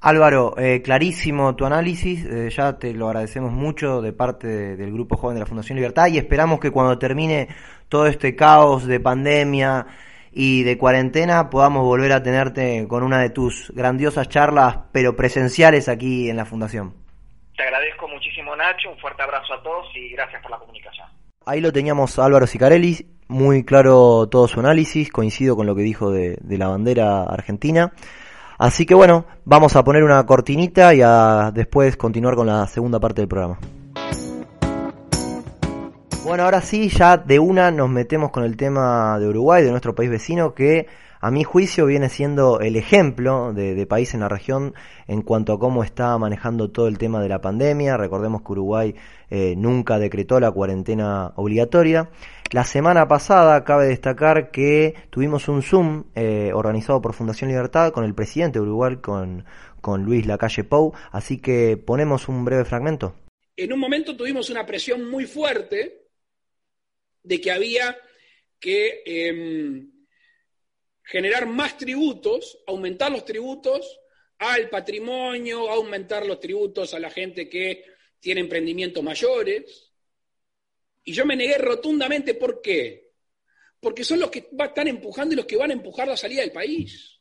Álvaro, 0.00 0.54
eh, 0.56 0.80
clarísimo 0.80 1.56
tu 1.56 1.66
análisis, 1.66 2.24
eh, 2.24 2.50
ya 2.50 2.78
te 2.78 2.94
lo 2.94 3.08
agradecemos 3.08 3.50
mucho 3.50 4.00
de 4.00 4.12
parte 4.12 4.76
del 4.76 4.92
Grupo 4.92 5.16
Joven 5.16 5.34
de 5.34 5.40
la 5.40 5.46
Fundación 5.46 5.74
Libertad 5.74 6.06
y 6.06 6.18
esperamos 6.18 6.60
que 6.60 6.70
cuando 6.70 6.96
termine 7.00 7.48
todo 7.88 8.06
este 8.06 8.36
caos 8.36 8.86
de 8.86 9.00
pandemia 9.00 9.86
y 10.30 10.62
de 10.62 10.78
cuarentena 10.78 11.50
podamos 11.50 11.82
volver 11.82 12.12
a 12.12 12.22
tenerte 12.22 12.86
con 12.86 13.02
una 13.02 13.18
de 13.18 13.30
tus 13.30 13.72
grandiosas 13.74 14.28
charlas, 14.28 14.78
pero 14.92 15.16
presenciales 15.16 15.88
aquí 15.88 16.30
en 16.30 16.36
la 16.36 16.44
Fundación. 16.44 16.94
Te 17.56 17.64
agradezco 17.64 18.06
muchísimo 18.06 18.54
Nacho, 18.54 18.90
un 18.90 18.98
fuerte 18.98 19.22
abrazo 19.24 19.52
a 19.54 19.62
todos 19.64 19.88
y 19.96 20.10
gracias 20.10 20.40
por 20.42 20.52
la 20.52 20.58
comunicación. 20.58 21.08
Ahí 21.44 21.60
lo 21.60 21.72
teníamos 21.72 22.16
Álvaro 22.20 22.46
Sicarelli, 22.46 23.04
muy 23.26 23.64
claro 23.64 24.28
todo 24.28 24.46
su 24.46 24.60
análisis, 24.60 25.10
coincido 25.10 25.56
con 25.56 25.66
lo 25.66 25.74
que 25.74 25.82
dijo 25.82 26.12
de 26.12 26.38
la 26.40 26.68
bandera 26.68 27.24
argentina. 27.24 27.92
Así 28.58 28.86
que 28.86 28.94
bueno, 28.94 29.24
vamos 29.44 29.76
a 29.76 29.84
poner 29.84 30.02
una 30.02 30.26
cortinita 30.26 30.92
y 30.92 31.00
a 31.00 31.52
después 31.54 31.96
continuar 31.96 32.34
con 32.34 32.48
la 32.48 32.66
segunda 32.66 32.98
parte 32.98 33.22
del 33.22 33.28
programa. 33.28 33.58
Bueno, 36.24 36.42
ahora 36.42 36.60
sí, 36.60 36.88
ya 36.88 37.16
de 37.16 37.38
una 37.38 37.70
nos 37.70 37.88
metemos 37.88 38.30
con 38.32 38.42
el 38.42 38.56
tema 38.56 39.18
de 39.20 39.28
Uruguay, 39.28 39.62
de 39.62 39.70
nuestro 39.70 39.94
país 39.94 40.10
vecino, 40.10 40.54
que 40.54 40.88
a 41.20 41.30
mi 41.30 41.44
juicio 41.44 41.86
viene 41.86 42.08
siendo 42.08 42.60
el 42.60 42.76
ejemplo 42.76 43.52
de, 43.52 43.86
país 43.86 44.14
en 44.14 44.20
la 44.20 44.28
región 44.28 44.74
en 45.06 45.22
cuanto 45.22 45.52
a 45.52 45.58
cómo 45.58 45.82
está 45.84 46.16
manejando 46.18 46.70
todo 46.70 46.88
el 46.88 46.98
tema 46.98 47.20
de 47.22 47.28
la 47.28 47.40
pandemia. 47.40 47.96
Recordemos 47.96 48.42
que 48.42 48.52
Uruguay 48.52 48.94
eh, 49.30 49.54
nunca 49.56 49.98
decretó 49.98 50.40
la 50.40 50.50
cuarentena 50.50 51.32
obligatoria 51.36 52.10
la 52.50 52.64
semana 52.64 53.06
pasada 53.06 53.62
cabe 53.62 53.88
destacar 53.88 54.50
que 54.50 54.94
tuvimos 55.10 55.48
un 55.48 55.62
Zoom 55.62 56.04
eh, 56.14 56.50
organizado 56.54 57.02
por 57.02 57.12
Fundación 57.12 57.50
Libertad 57.50 57.92
con 57.92 58.04
el 58.04 58.14
presidente 58.14 58.58
de 58.58 58.62
Uruguay, 58.62 58.96
con, 59.02 59.44
Luis 60.04 60.26
Lacalle 60.26 60.64
Pou, 60.64 60.94
así 61.12 61.40
que 61.40 61.76
ponemos 61.76 62.28
un 62.28 62.46
breve 62.46 62.64
fragmento. 62.64 63.14
En 63.54 63.72
un 63.72 63.78
momento 63.78 64.16
tuvimos 64.16 64.48
una 64.48 64.64
presión 64.64 65.10
muy 65.10 65.26
fuerte 65.26 66.06
de 67.22 67.40
que 67.40 67.50
había 67.50 67.96
que 68.58 69.02
em, 69.04 69.90
generar 71.08 71.46
más 71.46 71.78
tributos, 71.78 72.58
aumentar 72.66 73.10
los 73.10 73.24
tributos 73.24 73.98
al 74.38 74.68
patrimonio, 74.68 75.70
aumentar 75.70 76.26
los 76.26 76.38
tributos 76.38 76.92
a 76.92 77.00
la 77.00 77.08
gente 77.08 77.48
que 77.48 77.82
tiene 78.20 78.42
emprendimientos 78.42 79.02
mayores, 79.02 79.90
y 81.04 81.14
yo 81.14 81.24
me 81.24 81.34
negué 81.34 81.56
rotundamente, 81.56 82.34
¿por 82.34 82.60
qué? 82.60 83.12
Porque 83.80 84.04
son 84.04 84.20
los 84.20 84.30
que 84.30 84.50
están 84.58 84.88
empujando 84.88 85.32
y 85.32 85.36
los 85.38 85.46
que 85.46 85.56
van 85.56 85.70
a 85.70 85.74
empujar 85.74 86.06
la 86.06 86.16
salida 86.16 86.42
del 86.42 86.52
país. 86.52 87.18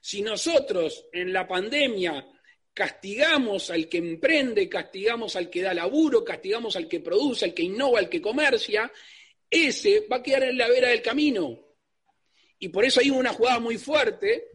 Si 0.00 0.22
nosotros 0.22 1.06
en 1.12 1.32
la 1.32 1.48
pandemia 1.48 2.24
castigamos 2.72 3.70
al 3.70 3.88
que 3.88 3.98
emprende, 3.98 4.68
castigamos 4.68 5.34
al 5.34 5.50
que 5.50 5.62
da 5.62 5.74
laburo, 5.74 6.22
castigamos 6.22 6.76
al 6.76 6.86
que 6.86 7.00
produce, 7.00 7.46
al 7.46 7.54
que 7.54 7.64
innova, 7.64 7.98
al 7.98 8.08
que 8.08 8.22
comercia, 8.22 8.92
ese 9.50 10.06
va 10.06 10.18
a 10.18 10.22
quedar 10.22 10.44
en 10.44 10.58
la 10.58 10.68
vera 10.68 10.90
del 10.90 11.02
camino. 11.02 11.73
Y 12.58 12.68
por 12.68 12.84
eso 12.84 13.00
hay 13.00 13.10
una 13.10 13.32
jugada 13.32 13.58
muy 13.58 13.78
fuerte, 13.78 14.48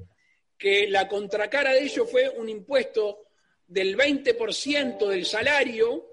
que 0.58 0.88
la 0.88 1.08
contracara 1.08 1.72
de 1.74 1.84
ello 1.84 2.06
fue 2.06 2.30
un 2.30 2.50
impuesto 2.50 3.28
del 3.68 3.96
20% 3.96 5.08
del 5.08 5.26
salario 5.26 6.06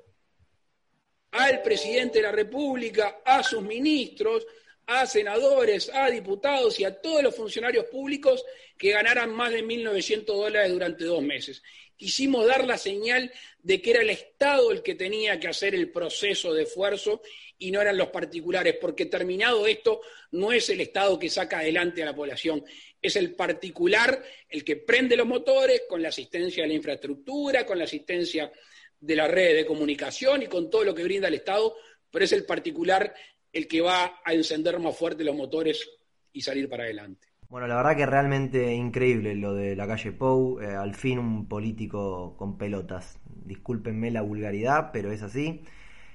al 1.32 1.62
presidente 1.62 2.18
de 2.18 2.24
la 2.24 2.32
República, 2.32 3.20
a 3.24 3.42
sus 3.42 3.62
ministros, 3.62 4.46
a 4.86 5.06
senadores, 5.06 5.90
a 5.92 6.08
diputados 6.10 6.78
y 6.78 6.84
a 6.84 7.00
todos 7.00 7.22
los 7.22 7.34
funcionarios 7.34 7.86
públicos 7.86 8.44
que 8.78 8.92
ganaran 8.92 9.34
más 9.34 9.50
de 9.52 9.64
1.900 9.64 10.24
dólares 10.24 10.70
durante 10.70 11.04
dos 11.04 11.22
meses. 11.22 11.62
Quisimos 11.96 12.46
dar 12.46 12.66
la 12.66 12.78
señal 12.78 13.32
de 13.62 13.80
que 13.80 13.90
era 13.90 14.02
el 14.02 14.10
Estado 14.10 14.70
el 14.70 14.82
que 14.82 14.94
tenía 14.94 15.40
que 15.40 15.48
hacer 15.48 15.74
el 15.74 15.90
proceso 15.90 16.52
de 16.52 16.64
esfuerzo 16.64 17.22
y 17.58 17.70
no 17.70 17.80
eran 17.80 17.96
los 17.96 18.08
particulares, 18.08 18.76
porque 18.80 19.06
terminado 19.06 19.66
esto, 19.66 20.02
no 20.32 20.52
es 20.52 20.68
el 20.68 20.80
Estado 20.80 21.18
que 21.18 21.30
saca 21.30 21.60
adelante 21.60 22.02
a 22.02 22.06
la 22.06 22.14
población, 22.14 22.64
es 23.00 23.16
el 23.16 23.34
particular 23.34 24.22
el 24.48 24.62
que 24.62 24.76
prende 24.76 25.16
los 25.16 25.26
motores 25.26 25.82
con 25.88 26.02
la 26.02 26.08
asistencia 26.08 26.62
de 26.62 26.68
la 26.68 26.74
infraestructura, 26.74 27.64
con 27.64 27.78
la 27.78 27.84
asistencia 27.84 28.52
de 29.00 29.16
la 29.16 29.28
red 29.28 29.56
de 29.56 29.66
comunicación 29.66 30.42
y 30.42 30.46
con 30.46 30.70
todo 30.70 30.84
lo 30.84 30.94
que 30.94 31.04
brinda 31.04 31.28
el 31.28 31.34
Estado, 31.34 31.76
pero 32.10 32.24
es 32.24 32.32
el 32.32 32.44
particular 32.44 33.14
el 33.52 33.66
que 33.66 33.80
va 33.80 34.20
a 34.24 34.34
encender 34.34 34.78
más 34.78 34.96
fuerte 34.96 35.24
los 35.24 35.34
motores 35.34 35.88
y 36.32 36.42
salir 36.42 36.68
para 36.68 36.84
adelante. 36.84 37.28
Bueno, 37.48 37.68
la 37.68 37.76
verdad 37.76 37.96
que 37.96 38.06
realmente 38.06 38.74
increíble 38.74 39.34
lo 39.36 39.54
de 39.54 39.76
la 39.76 39.86
calle 39.86 40.12
Pou, 40.12 40.60
eh, 40.60 40.74
al 40.74 40.94
fin 40.94 41.18
un 41.18 41.46
político 41.46 42.34
con 42.36 42.58
pelotas. 42.58 43.20
Discúlpenme 43.44 44.10
la 44.10 44.22
vulgaridad, 44.22 44.90
pero 44.92 45.12
es 45.12 45.22
así. 45.22 45.62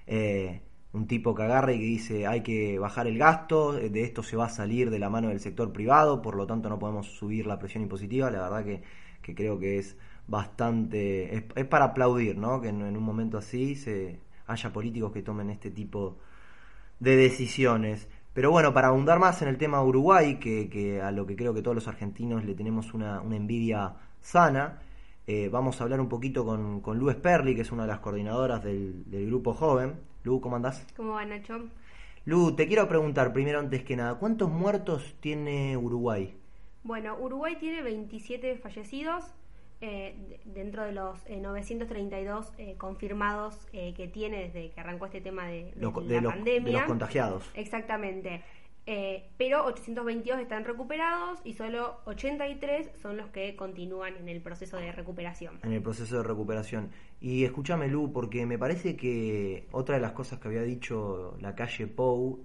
Eh, 0.07 0.61
un 0.91 1.07
tipo 1.07 1.33
que 1.33 1.43
agarra 1.43 1.71
y 1.73 1.79
que 1.79 1.85
dice 1.85 2.27
hay 2.27 2.41
que 2.43 2.77
bajar 2.79 3.07
el 3.07 3.17
gasto, 3.17 3.77
eh, 3.77 3.89
de 3.89 4.03
esto 4.03 4.23
se 4.23 4.35
va 4.35 4.47
a 4.47 4.50
salir 4.50 4.89
de 4.89 5.00
la 5.00 5.09
mano 5.09 5.29
del 5.29 5.39
sector 5.39 5.71
privado, 5.71 6.21
por 6.21 6.35
lo 6.35 6.45
tanto 6.47 6.67
no 6.69 6.79
podemos 6.79 7.07
subir 7.07 7.47
la 7.47 7.57
presión 7.59 7.83
impositiva. 7.83 8.29
La 8.29 8.41
verdad 8.41 8.65
que, 8.65 8.83
que 9.21 9.33
creo 9.33 9.57
que 9.59 9.77
es 9.79 9.97
bastante... 10.27 11.35
Es, 11.55 11.65
para 11.67 11.85
aplaudir, 11.85 12.38
¿no? 12.38 12.61
Que 12.61 12.69
en, 12.69 12.81
un 12.83 13.03
momento 13.03 13.38
así 13.38 13.75
se 13.75 14.19
haya 14.47 14.73
políticos 14.73 15.11
que 15.13 15.23
tomen 15.23 15.50
este 15.50 15.71
tipo 15.71 16.17
de 17.00 17.15
decisiones. 17.15 18.09
Pero 18.33 18.50
bueno, 18.50 18.73
para 18.73 18.88
abundar 18.88 19.19
más 19.19 19.41
en 19.41 19.50
el 19.50 19.57
tema 19.57 19.83
Uruguay, 19.83 20.39
que, 20.39 21.01
a 21.01 21.11
lo 21.11 21.25
que 21.25 21.35
creo 21.35 21.53
que 21.53 21.61
todos 21.61 21.75
los 21.75 21.88
argentinos 21.89 22.45
le 22.45 22.53
tenemos 22.53 22.93
una, 22.93 23.21
envidia 23.29 23.95
sana, 24.21 24.79
eh, 25.27 25.50
vamos 25.51 25.81
a 25.81 25.83
hablar 25.83 26.00
un 26.00 26.07
poquito 26.07 26.45
con, 26.45 26.79
con 26.79 26.97
Lu 26.97 27.11
Sperli, 27.11 27.55
que 27.55 27.61
es 27.61 27.71
una 27.73 27.83
de 27.83 27.89
las 27.89 28.00
coordinadoras 28.00 28.63
del, 28.63 29.03
grupo 29.27 29.53
joven. 29.53 30.00
Lu, 30.23 30.39
¿cómo 30.39 30.55
andás? 30.55 30.85
¿Cómo 30.95 31.13
va, 31.13 31.25
Nacho? 31.25 31.65
Lu, 32.23 32.55
te 32.55 32.67
quiero 32.67 32.88
preguntar 32.88 33.33
primero 33.33 33.59
antes 33.59 33.83
que 33.83 33.97
nada, 33.97 34.15
¿cuántos 34.15 34.50
muertos 34.50 35.15
tiene 35.19 35.75
Uruguay? 35.75 36.33
Bueno, 36.83 37.17
Uruguay 37.19 37.57
tiene 37.59 37.81
27 37.81 38.55
fallecidos 38.57 39.25
eh, 39.83 40.39
dentro 40.45 40.83
de 40.83 40.91
los 40.91 41.17
932 41.27 42.45
eh, 42.45 42.51
eh, 42.57 42.75
confirmados 42.77 43.55
que 43.71 44.11
tiene 44.13 44.43
desde 44.43 44.69
que 44.69 44.79
arrancó 44.79 45.07
este 45.07 45.21
tema 45.21 45.47
de, 45.47 45.73
la 45.75 45.91
pandemia. 45.91 46.61
De 46.61 46.71
los 46.71 46.83
contagiados. 46.83 47.50
Exactamente. 47.55 48.43
pero 49.38 49.65
822 49.65 50.39
están 50.39 50.65
recuperados 50.65 51.39
y 51.43 51.53
solo 51.53 51.97
83 52.05 52.91
son 53.01 53.17
los 53.17 53.29
que 53.29 53.55
continúan 53.55 54.17
en 54.17 54.29
el 54.29 54.41
proceso 54.41 54.77
de 54.77 54.91
recuperación. 54.91 55.59
En 55.63 55.73
el 55.73 55.81
proceso 55.81 56.17
de 56.17 56.23
recuperación. 56.23 56.91
Y 57.19 57.43
escúchame, 57.43 57.88
Lu, 57.88 58.11
porque 58.13 58.45
me 58.45 58.59
parece 58.59 58.95
que 58.95 59.67
otra 59.71 59.95
de 59.95 60.01
las 60.01 60.11
cosas 60.11 60.39
que 60.39 60.47
había 60.47 60.61
dicho 60.61 61.35
la 61.41 61.55
calle 61.55 61.88
Pou 61.88 62.43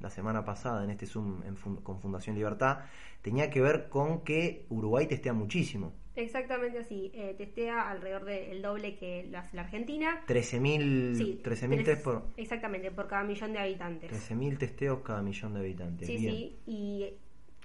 la 0.00 0.10
semana 0.10 0.44
pasada 0.44 0.82
en 0.82 0.90
este 0.90 1.06
Zoom 1.06 1.42
con 1.84 2.00
Fundación 2.00 2.34
Libertad 2.34 2.80
tenía 3.22 3.50
que 3.50 3.60
ver 3.60 3.88
con 3.88 4.22
que 4.22 4.66
Uruguay 4.68 5.06
testea 5.06 5.32
muchísimo. 5.32 5.92
Exactamente 6.16 6.78
así, 6.78 7.12
eh, 7.14 7.34
testea 7.36 7.90
alrededor 7.90 8.24
del 8.24 8.62
doble 8.62 8.96
que 8.96 9.28
la 9.30 9.40
Argentina. 9.60 10.24
13.000 10.26 11.14
sí, 11.14 11.40
test 11.84 12.02
por... 12.02 12.24
Exactamente, 12.38 12.90
por 12.90 13.06
cada 13.06 13.22
millón 13.22 13.52
de 13.52 13.58
habitantes. 13.58 14.10
13.000 14.10 14.58
testeos 14.58 15.00
cada 15.00 15.20
millón 15.20 15.52
de 15.54 15.60
habitantes. 15.60 16.06
Sí, 16.06 16.18
sí, 16.18 16.58
y 16.66 17.10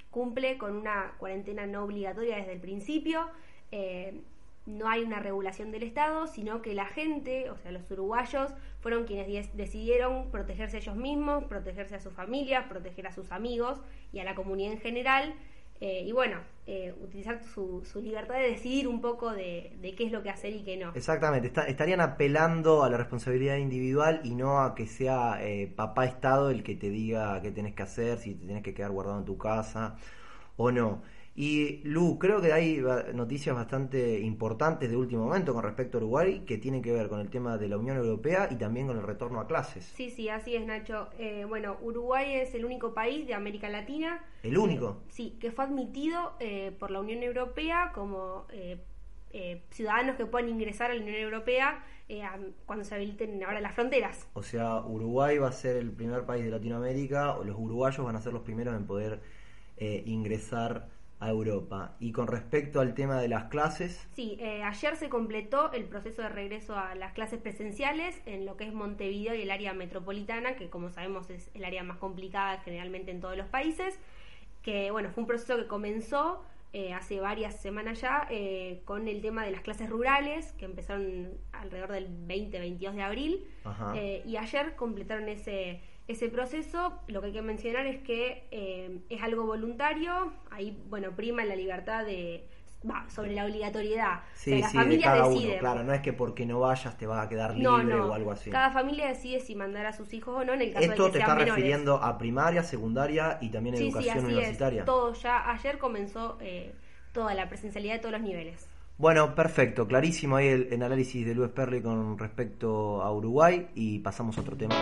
cumple 0.09 0.57
con 0.57 0.75
una 0.75 1.13
cuarentena 1.17 1.65
no 1.65 1.85
obligatoria 1.85 2.35
desde 2.35 2.51
el 2.51 2.59
principio. 2.59 3.25
Eh, 3.71 4.21
no 4.65 4.87
hay 4.89 5.01
una 5.01 5.19
regulación 5.19 5.71
del 5.71 5.83
Estado, 5.83 6.27
sino 6.27 6.61
que 6.61 6.75
la 6.75 6.85
gente, 6.85 7.49
o 7.49 7.57
sea, 7.57 7.71
los 7.71 7.89
uruguayos, 7.89 8.53
fueron 8.79 9.05
quienes 9.05 9.55
decidieron 9.55 10.29
protegerse 10.29 10.77
ellos 10.77 10.95
mismos, 10.95 11.45
protegerse 11.45 11.95
a 11.95 11.99
sus 11.99 12.13
familias, 12.13 12.65
proteger 12.67 13.07
a 13.07 13.11
sus 13.11 13.31
amigos 13.31 13.81
y 14.11 14.19
a 14.19 14.23
la 14.23 14.35
comunidad 14.35 14.73
en 14.73 14.79
general. 14.79 15.33
Eh, 15.81 16.03
y 16.05 16.11
bueno, 16.11 16.37
eh, 16.67 16.93
utilizar 17.01 17.41
su, 17.43 17.83
libertad 17.95 18.35
de 18.35 18.51
decidir 18.51 18.87
un 18.87 19.01
poco 19.01 19.31
de, 19.31 19.75
qué 19.97 20.05
es 20.05 20.11
lo 20.11 20.21
que 20.21 20.29
hacer 20.29 20.53
y 20.53 20.63
qué 20.63 20.77
no. 20.77 20.91
Exactamente, 20.93 21.51
estarían 21.67 22.01
apelando 22.01 22.83
a 22.83 22.89
la 22.91 22.97
responsabilidad 22.97 23.57
individual 23.57 24.21
y 24.23 24.35
no 24.35 24.61
a 24.61 24.75
que 24.75 24.85
sea 24.85 25.39
eh, 25.41 25.73
papá 25.75 26.05
Estado 26.05 26.51
el 26.51 26.61
que 26.61 26.75
te 26.75 26.91
diga 26.91 27.41
qué 27.41 27.49
tenés 27.49 27.73
que 27.73 27.81
hacer, 27.81 28.19
si 28.19 28.35
te 28.35 28.45
tienes 28.45 28.63
que 28.63 28.75
quedar 28.75 28.91
guardado 28.91 29.17
en 29.17 29.25
tu 29.25 29.39
casa 29.39 29.95
o 30.55 30.71
no. 30.71 31.01
Y 31.33 31.77
Lu, 31.85 32.19
creo 32.19 32.41
que 32.41 32.51
hay 32.51 32.83
noticias 33.13 33.55
bastante 33.55 34.19
importantes 34.19 34.89
de 34.89 34.97
último 34.97 35.23
momento 35.23 35.53
con 35.53 35.63
respecto 35.63 35.97
a 35.97 36.01
Uruguay 36.01 36.43
que 36.45 36.57
tienen 36.57 36.81
que 36.81 36.91
ver 36.91 37.07
con 37.07 37.21
el 37.21 37.29
tema 37.29 37.57
de 37.57 37.69
la 37.69 37.77
Unión 37.77 37.95
Europea 37.95 38.49
y 38.51 38.55
también 38.55 38.87
con 38.87 38.97
el 38.97 39.03
retorno 39.03 39.39
a 39.39 39.47
clases. 39.47 39.85
Sí, 39.95 40.09
sí, 40.09 40.27
así 40.27 40.55
es, 40.55 40.65
Nacho. 40.65 41.07
Eh, 41.17 41.45
bueno, 41.47 41.77
Uruguay 41.81 42.35
es 42.35 42.53
el 42.53 42.65
único 42.65 42.93
país 42.93 43.25
de 43.27 43.33
América 43.33 43.69
Latina. 43.69 44.25
¿El 44.43 44.57
único? 44.57 45.01
sí, 45.07 45.37
que 45.39 45.51
fue 45.51 45.63
admitido 45.63 46.33
eh, 46.39 46.75
por 46.77 46.91
la 46.91 46.99
Unión 46.99 47.23
Europea 47.23 47.91
como 47.93 48.45
eh, 48.51 48.81
ciudadanos 49.69 50.17
que 50.17 50.25
puedan 50.25 50.49
ingresar 50.49 50.91
a 50.91 50.95
la 50.95 51.01
Unión 51.01 51.17
Europea 51.17 51.85
cuando 52.65 52.83
se 52.83 52.93
habiliten 52.93 53.41
ahora 53.41 53.61
las 53.61 53.73
fronteras. 53.73 54.27
O 54.33 54.43
sea, 54.43 54.81
Uruguay 54.81 55.37
va 55.37 55.47
a 55.47 55.53
ser 55.53 55.77
el 55.77 55.91
primer 55.91 56.25
país 56.25 56.43
de 56.43 56.51
Latinoamérica, 56.51 57.37
o 57.37 57.45
los 57.45 57.57
uruguayos 57.57 58.05
van 58.05 58.17
a 58.17 58.21
ser 58.21 58.33
los 58.33 58.41
primeros 58.41 58.75
en 58.75 58.85
poder 58.85 59.21
ingresar 59.79 60.89
a 61.21 61.29
Europa. 61.29 61.95
Y 61.99 62.11
con 62.11 62.27
respecto 62.27 62.81
al 62.81 62.95
tema 62.95 63.21
de 63.21 63.27
las 63.27 63.45
clases. 63.45 64.07
Sí, 64.13 64.37
eh, 64.39 64.63
ayer 64.63 64.95
se 64.97 65.07
completó 65.07 65.71
el 65.71 65.85
proceso 65.85 66.23
de 66.23 66.29
regreso 66.29 66.75
a 66.75 66.95
las 66.95 67.13
clases 67.13 67.39
presenciales 67.39 68.19
en 68.25 68.45
lo 68.45 68.57
que 68.57 68.65
es 68.65 68.73
Montevideo 68.73 69.35
y 69.35 69.43
el 69.43 69.51
área 69.51 69.73
metropolitana, 69.73 70.55
que 70.55 70.69
como 70.69 70.89
sabemos 70.89 71.29
es 71.29 71.51
el 71.53 71.63
área 71.63 71.83
más 71.83 71.97
complicada 71.97 72.59
generalmente 72.61 73.11
en 73.11 73.21
todos 73.21 73.37
los 73.37 73.47
países. 73.47 73.97
Que 74.63 74.89
bueno, 74.89 75.11
fue 75.11 75.21
un 75.21 75.27
proceso 75.27 75.57
que 75.57 75.67
comenzó 75.67 76.43
eh, 76.73 76.93
hace 76.93 77.19
varias 77.19 77.61
semanas 77.61 78.01
ya 78.01 78.27
eh, 78.31 78.81
con 78.85 79.07
el 79.07 79.21
tema 79.21 79.45
de 79.45 79.51
las 79.51 79.61
clases 79.61 79.89
rurales, 79.89 80.53
que 80.53 80.65
empezaron 80.65 81.29
alrededor 81.51 81.91
del 81.91 82.07
20-22 82.27 82.93
de 82.93 83.01
abril. 83.03 83.47
y 84.25 84.37
ayer 84.37 84.75
completaron 84.75 85.29
ese 85.29 85.81
ese 86.11 86.29
proceso, 86.29 86.93
lo 87.07 87.21
que 87.21 87.27
hay 87.27 87.33
que 87.33 87.41
mencionar 87.41 87.85
es 87.87 88.01
que 88.03 88.47
eh, 88.51 88.99
es 89.09 89.21
algo 89.21 89.45
voluntario, 89.45 90.33
ahí, 90.49 90.77
bueno, 90.89 91.11
prima 91.15 91.43
la 91.43 91.55
libertad 91.55 92.05
de... 92.05 92.45
sobre 93.09 93.33
la 93.33 93.45
obligatoriedad. 93.45 94.21
Sí, 94.33 94.59
la 94.59 94.69
familia 94.69 95.13
decide. 95.13 95.59
claro, 95.59 95.83
no 95.83 95.93
es 95.93 96.01
que 96.01 96.13
porque 96.13 96.45
no 96.45 96.59
vayas 96.59 96.97
te 96.97 97.05
vas 97.05 97.25
a 97.25 97.29
quedar 97.29 97.55
libre 97.55 97.95
o 97.95 98.13
algo 98.13 98.31
así. 98.31 98.49
Cada 98.49 98.71
familia 98.71 99.07
decide 99.07 99.39
si 99.39 99.55
mandar 99.55 99.85
a 99.85 99.93
sus 99.93 100.13
hijos 100.13 100.35
o 100.35 100.43
no 100.43 100.53
en 100.53 100.61
el 100.61 100.73
caso 100.73 100.85
Esto 100.85 101.03
de 101.05 101.11
que 101.11 101.17
te 101.17 101.19
está 101.19 101.35
refiriendo 101.35 101.95
a 101.95 102.17
primaria, 102.17 102.63
secundaria 102.63 103.37
y 103.41 103.49
también 103.49 103.75
educación 103.75 104.19
sí, 104.19 104.25
universitaria. 104.25 104.85
Todo 104.85 105.13
ya, 105.13 105.51
ayer 105.51 105.77
comenzó 105.77 106.37
eh, 106.41 106.73
toda 107.13 107.33
la 107.33 107.47
presencialidad 107.47 107.95
de 107.95 107.99
todos 107.99 108.13
los 108.13 108.21
niveles. 108.21 108.67
Bueno, 108.97 109.33
perfecto, 109.33 109.87
clarísimo 109.87 110.35
ahí 110.35 110.47
el, 110.47 110.67
el 110.71 110.83
análisis 110.83 111.25
de 111.25 111.33
Luis 111.33 111.49
Perry 111.49 111.81
con 111.81 112.19
respecto 112.19 113.01
a 113.01 113.11
Uruguay 113.11 113.67
y 113.73 113.99
pasamos 113.99 114.37
a 114.37 114.41
otro 114.41 114.55
tema 114.55 114.75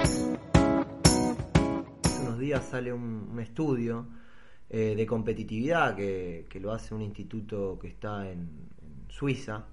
sale 2.58 2.92
un, 2.92 3.40
estudio 3.40 4.08
eh, 4.70 4.94
de 4.96 5.06
competitividad 5.06 5.96
que, 5.96 6.60
lo 6.60 6.72
hace 6.72 6.94
un 6.94 7.02
instituto 7.02 7.78
que 7.80 7.88
está 7.88 8.30
en, 8.30 8.70
Suiza. 9.10 9.66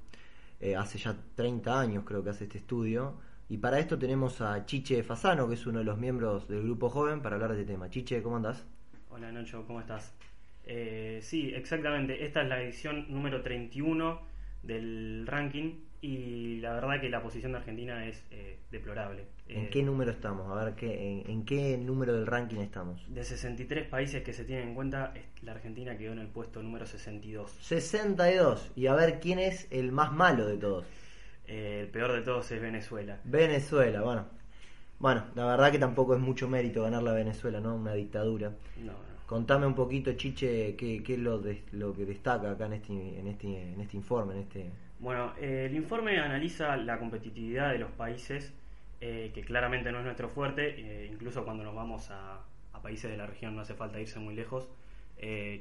Eh, 0.61 0.75
hace 0.75 0.99
ya 0.99 1.15
30 1.35 1.79
años 1.79 2.05
creo 2.07 2.23
que 2.23 2.31
hace 2.31 2.45
este 2.45 2.59
estudio. 2.59 3.15
Y 3.49 3.59
para 3.59 3.79
esto 3.79 3.99
tenemos 3.99 4.41
a 4.41 4.65
Chiche 4.67 5.03
Fasano, 5.03 5.47
que 5.49 5.55
es 5.55 5.67
uno 5.67 5.79
de 5.79 5.85
los 5.85 5.99
miembros 5.99 6.49
del 6.49 6.63
grupo 6.63 6.89
joven, 6.89 7.21
para 7.21 7.37
hablar 7.37 7.53
de 7.53 7.61
este 7.61 7.73
tema. 7.73 7.91
Chiche, 7.91 8.23
¿cómo 8.23 8.37
andás? 8.37 8.65
Hola 9.11 9.31
Nacho, 9.31 9.65
¿cómo 9.67 9.81
estás? 9.81 10.13
Eh, 10.65 11.21
sí, 11.23 11.53
exactamente. 11.55 12.25
Esta 12.25 12.43
es 12.43 12.49
la 12.49 12.61
edición 12.61 13.07
número 13.09 13.43
31 13.43 14.21
del 14.63 15.27
ranking 15.27 15.75
y 16.01 16.61
la 16.61 16.75
verdad 16.75 17.01
que 17.01 17.09
la 17.09 17.23
posición 17.23 17.53
de 17.53 17.59
Argentina 17.59 18.07
es 18.07 18.23
eh, 18.31 18.59
deplorable. 18.71 19.25
¿En 19.49 19.65
eh, 19.65 19.71
qué 19.71 19.83
número 19.83 20.11
estamos? 20.11 20.51
A 20.51 20.65
ver, 20.65 20.75
¿qué, 20.75 21.23
en, 21.27 21.45
qué 21.45 21.79
número 21.79 22.13
del 22.13 22.27
ranking 22.27 22.59
estamos? 22.59 23.03
De 23.13 23.25
63 23.25 23.89
países 23.89 24.23
que 24.23 24.33
se 24.33 24.45
tienen 24.45 24.69
en 24.69 24.75
cuenta, 24.75 25.15
la 25.43 25.53
Argentina 25.53 25.97
quedó 25.97 26.13
en 26.13 26.19
el 26.19 26.29
puesto 26.29 26.63
número 26.63 26.87
62. 26.87 27.51
62. 27.61 28.73
Y 28.77 28.87
a 28.87 28.95
ver, 28.95 29.21
¿quién 29.21 29.39
es 29.39 29.69
el 29.71 29.93
más 29.93 30.13
malo 30.13 30.47
de 30.47 30.59
todos? 30.59 30.85
Eh, 31.47 31.81
el 31.83 31.89
peor 31.89 32.13
de 32.13 32.23
todos 32.23 32.51
es 32.51 32.61
Venezuela. 32.61 33.21
Venezuela, 33.25 34.03
bueno. 34.03 34.27
Bueno, 34.99 35.25
la 35.35 35.47
verdad 35.47 35.71
que 35.71 35.79
tampoco 35.79 36.15
es 36.15 36.21
mucho 36.21 36.49
mérito 36.49 36.83
ganar 36.83 37.03
la 37.03 37.13
Venezuela, 37.13 37.61
¿no? 37.61 37.75
Una 37.75 37.93
dictadura. 37.93 38.53
No, 38.79 38.93
no. 38.93 39.17
Contame 39.27 39.67
un 39.67 39.75
poquito, 39.75 40.13
Chiche, 40.13 40.77
qué, 40.77 41.03
qué 41.03 41.15
es 41.15 41.19
lo, 41.19 41.39
de, 41.39 41.63
lo 41.73 41.93
que 41.93 42.07
destaca 42.07 42.51
acá 42.53 42.67
en 42.67 42.75
este, 42.75 43.19
en 43.19 43.27
este, 43.27 43.73
en 43.73 43.81
este 43.81 43.97
informe, 43.97 44.35
en 44.35 44.41
este 44.41 44.71
bueno, 44.99 45.35
eh, 45.39 45.67
el 45.69 45.77
informe 45.77 46.19
analiza 46.19 46.77
la 46.77 46.99
competitividad 46.99 47.73
de 47.73 47.79
los 47.79 47.91
países, 47.93 48.53
eh, 49.01 49.31
que 49.35 49.43
claramente 49.43 49.93
no 49.93 49.99
es 49.99 50.05
nuestro 50.05 50.29
fuerte, 50.29 50.75
eh, 50.79 51.09
incluso 51.13 51.45
cuando 51.45 51.65
nos 51.65 51.75
vamos 51.75 52.11
a, 52.11 52.43
países 52.83 53.11
de 53.11 53.17
la 53.17 53.27
región 53.27 53.57
no 53.57 53.63
hace 53.63 53.75
falta 53.75 54.01
irse 54.01 54.21
muy 54.21 54.37
lejos. 54.37 54.69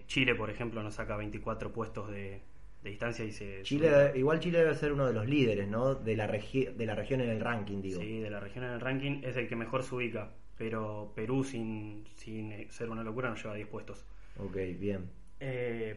Chile, 0.06 0.36
por 0.36 0.52
ejemplo, 0.52 0.84
nos 0.84 0.93
saca 0.93 1.15
24 1.17 1.71
puestos 1.71 2.12
de, 2.12 2.41
distancia 2.84 3.26
y 3.26 3.32
se... 3.32 3.63
Chile, 3.63 4.12
igual 4.13 4.39
Chile 4.39 4.60
debe 4.60 4.76
ser 4.76 4.91
uno 4.91 5.08
de 5.08 5.13
los 5.13 5.26
líderes, 5.26 5.67
¿no? 5.67 5.95
De 5.95 6.15
la, 6.15 6.28
de 6.28 6.86
la 6.86 6.93
región 6.93 7.21
en 7.21 7.30
el 7.30 7.39
ranking, 7.39 7.82
digo. 7.82 8.00
Sí, 8.00 8.19
de 8.19 8.30
la 8.30 8.39
región 8.39 8.65
en 8.65 8.74
el 8.74 8.80
ranking 8.80 9.21
es 9.24 9.38
el 9.38 9.48
que 9.48 9.56
mejor 9.56 9.82
se 9.82 9.95
ubica, 9.95 10.30
pero 10.56 11.13
Perú, 11.15 11.43
sin, 11.43 12.06
sin 12.13 12.69
ser 12.69 12.91
una 12.91 13.04
locura, 13.04 13.32
nos 13.32 13.41
lleva 13.41 13.56
10 13.56 13.69
puestos. 13.69 14.06
Ok, 14.38 14.58
bien. 14.78 15.10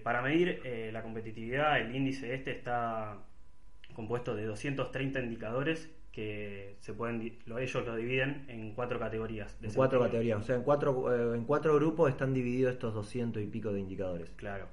para 0.03 0.22
medir 0.22 0.62
la 0.92 1.03
competitividad, 1.03 1.79
el 1.79 1.94
índice 1.94 2.33
este 2.33 2.53
está 2.53 3.18
compuesto 3.99 4.37
de 4.37 4.45
230 4.45 5.21
indicadores 5.21 5.91
que 6.13 6.77
se 6.79 6.93
pueden 6.95 7.21
ellos 7.21 7.85
lo 7.85 7.97
dividen 7.97 8.45
en 8.47 8.73
cuatro 8.73 9.01
categorías. 9.01 9.57
En 9.61 9.73
cuatro 9.73 9.99
categorías, 9.99 10.41
o 10.41 10.45
sea, 10.45 10.55
en 10.55 10.63
cuatro, 10.63 11.13
eh, 11.13 11.37
en 11.37 11.45
cuatro 11.45 11.75
grupos 11.75 12.09
están 12.09 12.33
divididos 12.33 12.75
estos 12.75 12.95
200 12.95 13.43
y 13.43 13.47
pico 13.47 13.73
de 13.73 13.81
indicadores. 13.81 14.31
Claro. 14.37 14.69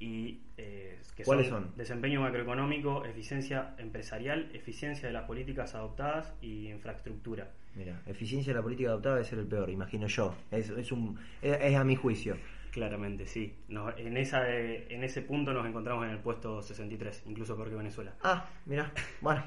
Y 0.00 0.40
eh, 0.58 0.98
¿Cuáles 1.24 1.46
son, 1.46 1.70
Desempeño 1.76 2.20
macroeconómico, 2.20 3.04
eficiencia 3.04 3.76
empresarial, 3.78 4.50
eficiencia 4.52 5.06
de 5.06 5.14
las 5.14 5.22
políticas 5.24 5.76
adoptadas 5.76 6.32
y 6.42 6.68
infraestructura. 6.68 7.52
Mira, 7.76 8.02
eficiencia 8.06 8.52
de 8.52 8.58
la 8.58 8.62
política 8.62 8.88
adoptada 8.88 9.14
debe 9.16 9.26
ser 9.26 9.38
el 9.38 9.46
peor, 9.46 9.70
imagino 9.70 10.08
yo. 10.08 10.34
Es, 10.50 10.68
es, 10.70 10.90
un, 10.90 11.16
es 11.42 11.76
a 11.76 11.84
mi 11.84 11.94
juicio. 11.94 12.36
Claramente, 12.74 13.24
sí. 13.26 13.54
en, 13.68 14.16
esa, 14.16 14.52
en 14.52 15.04
ese 15.04 15.22
punto 15.22 15.52
nos 15.52 15.64
encontramos 15.64 16.06
en 16.06 16.10
el 16.10 16.18
puesto 16.18 16.60
63, 16.60 17.22
incluso 17.26 17.54
peor 17.54 17.68
que 17.68 17.76
Venezuela. 17.76 18.16
Ah, 18.20 18.48
mira, 18.66 18.90
bueno, 19.20 19.44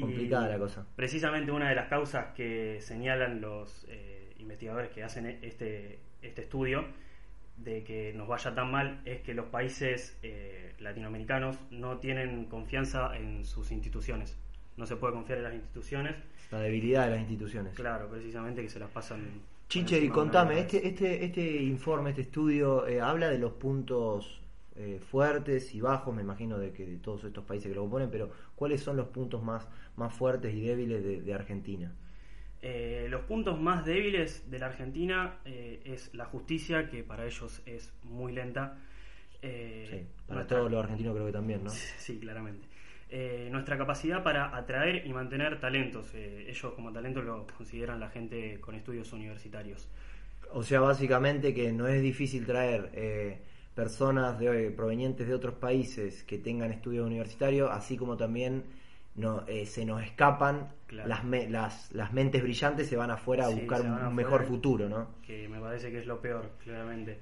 complicada 0.00 0.48
la 0.48 0.58
cosa. 0.58 0.86
Precisamente 0.96 1.52
una 1.52 1.68
de 1.68 1.74
las 1.74 1.88
causas 1.88 2.28
que 2.34 2.78
señalan 2.80 3.42
los 3.42 3.84
eh, 3.90 4.32
investigadores 4.38 4.88
que 4.92 5.04
hacen 5.04 5.26
este, 5.42 5.98
este 6.22 6.40
estudio 6.40 6.86
de 7.58 7.84
que 7.84 8.14
nos 8.14 8.28
vaya 8.28 8.54
tan 8.54 8.70
mal 8.70 9.02
es 9.04 9.20
que 9.20 9.34
los 9.34 9.44
países 9.48 10.18
eh, 10.22 10.72
latinoamericanos 10.78 11.58
no 11.70 11.98
tienen 11.98 12.46
confianza 12.46 13.14
en 13.14 13.44
sus 13.44 13.72
instituciones. 13.72 14.38
No 14.78 14.86
se 14.86 14.96
puede 14.96 15.12
confiar 15.12 15.36
en 15.36 15.44
las 15.44 15.54
instituciones. 15.54 16.16
La 16.50 16.60
debilidad 16.60 17.04
de 17.04 17.10
las 17.10 17.20
instituciones. 17.20 17.74
Claro, 17.74 18.08
precisamente 18.08 18.62
que 18.62 18.70
se 18.70 18.78
las 18.78 18.88
pasan 18.88 19.42
Chiche, 19.74 19.98
y 20.04 20.08
contame, 20.08 20.60
este, 20.60 20.86
este, 20.86 21.24
este 21.24 21.62
informe, 21.62 22.10
este 22.10 22.22
estudio, 22.22 22.86
eh, 22.86 23.00
habla 23.00 23.28
de 23.28 23.38
los 23.38 23.52
puntos 23.54 24.40
eh, 24.76 25.00
fuertes 25.10 25.74
y 25.74 25.80
bajos, 25.80 26.14
me 26.14 26.22
imagino 26.22 26.58
de 26.58 26.72
que 26.72 26.86
de 26.86 26.96
todos 26.98 27.24
estos 27.24 27.44
países 27.44 27.68
que 27.70 27.74
lo 27.74 27.80
componen, 27.82 28.08
pero 28.10 28.30
¿cuáles 28.54 28.82
son 28.82 28.96
los 28.96 29.08
puntos 29.08 29.42
más, 29.42 29.66
más 29.96 30.14
fuertes 30.14 30.54
y 30.54 30.60
débiles 30.60 31.02
de, 31.02 31.22
de 31.22 31.34
Argentina? 31.34 31.92
Eh, 32.62 33.08
los 33.10 33.22
puntos 33.22 33.60
más 33.60 33.84
débiles 33.84 34.48
de 34.50 34.58
la 34.60 34.66
Argentina 34.66 35.38
eh, 35.44 35.82
es 35.84 36.14
la 36.14 36.24
justicia, 36.24 36.88
que 36.88 37.02
para 37.02 37.26
ellos 37.26 37.60
es 37.66 37.92
muy 38.04 38.32
lenta. 38.32 38.78
Eh, 39.42 39.86
Sí, 39.90 40.06
para 40.26 40.36
nuestra- 40.40 40.58
todos 40.58 40.70
los 40.70 40.82
argentinos 40.84 41.14
creo 41.14 41.26
que 41.26 41.32
también, 41.32 41.64
¿no? 41.64 41.70
Sí, 41.98 42.18
claramente. 42.20 42.66
Eh, 43.10 43.48
nuestra 43.52 43.78
capacidad 43.78 44.22
para 44.22 44.56
atraer 44.56 45.06
y 45.06 45.12
mantener 45.12 45.60
talentos. 45.60 46.10
eh, 46.14 46.46
ellos 46.48 46.72
como 46.74 46.92
talento 46.92 47.22
lo 47.22 47.46
consideran 47.46 48.00
la 48.00 48.08
gente 48.10 48.58
con 48.60 48.74
estudios 48.74 49.12
universitarios. 49.12 49.86
O 50.52 50.62
sea, 50.62 50.80
básicamente 50.80 51.54
que 51.54 51.72
no 51.72 51.86
es 51.86 52.02
difícil 52.02 52.46
traer 52.46 52.90
eh, 52.94 53.38
personas 53.74 54.38
de, 54.38 54.70
provenientes 54.70 55.26
de 55.26 55.34
otros 55.34 55.54
países 55.54 56.22
que 56.24 56.38
tengan 56.38 56.70
estudios 56.72 57.06
universitarios, 57.06 57.70
así 57.72 57.96
como 57.96 58.16
también 58.16 58.64
no, 59.16 59.44
se 59.66 59.84
nos 59.84 60.02
escapan 60.02 60.68
Claro. 60.86 61.08
las, 61.08 61.24
me- 61.24 61.48
las, 61.48 61.90
las 61.92 62.12
mentes 62.12 62.42
brillantes, 62.42 62.88
se 62.88 62.96
van 62.96 63.10
afuera 63.10 63.46
a 63.46 63.48
buscar 63.48 63.80
un, 63.80 63.88
afuera 63.94 64.10
mejor 64.10 64.44
futuro, 64.44 64.88
¿no? 64.88 65.08
que 65.26 65.48
me 65.48 65.58
parece 65.60 65.90
que 65.90 65.98
es 65.98 66.06
lo 66.06 66.20
peor, 66.20 66.50
claramente. 66.62 67.18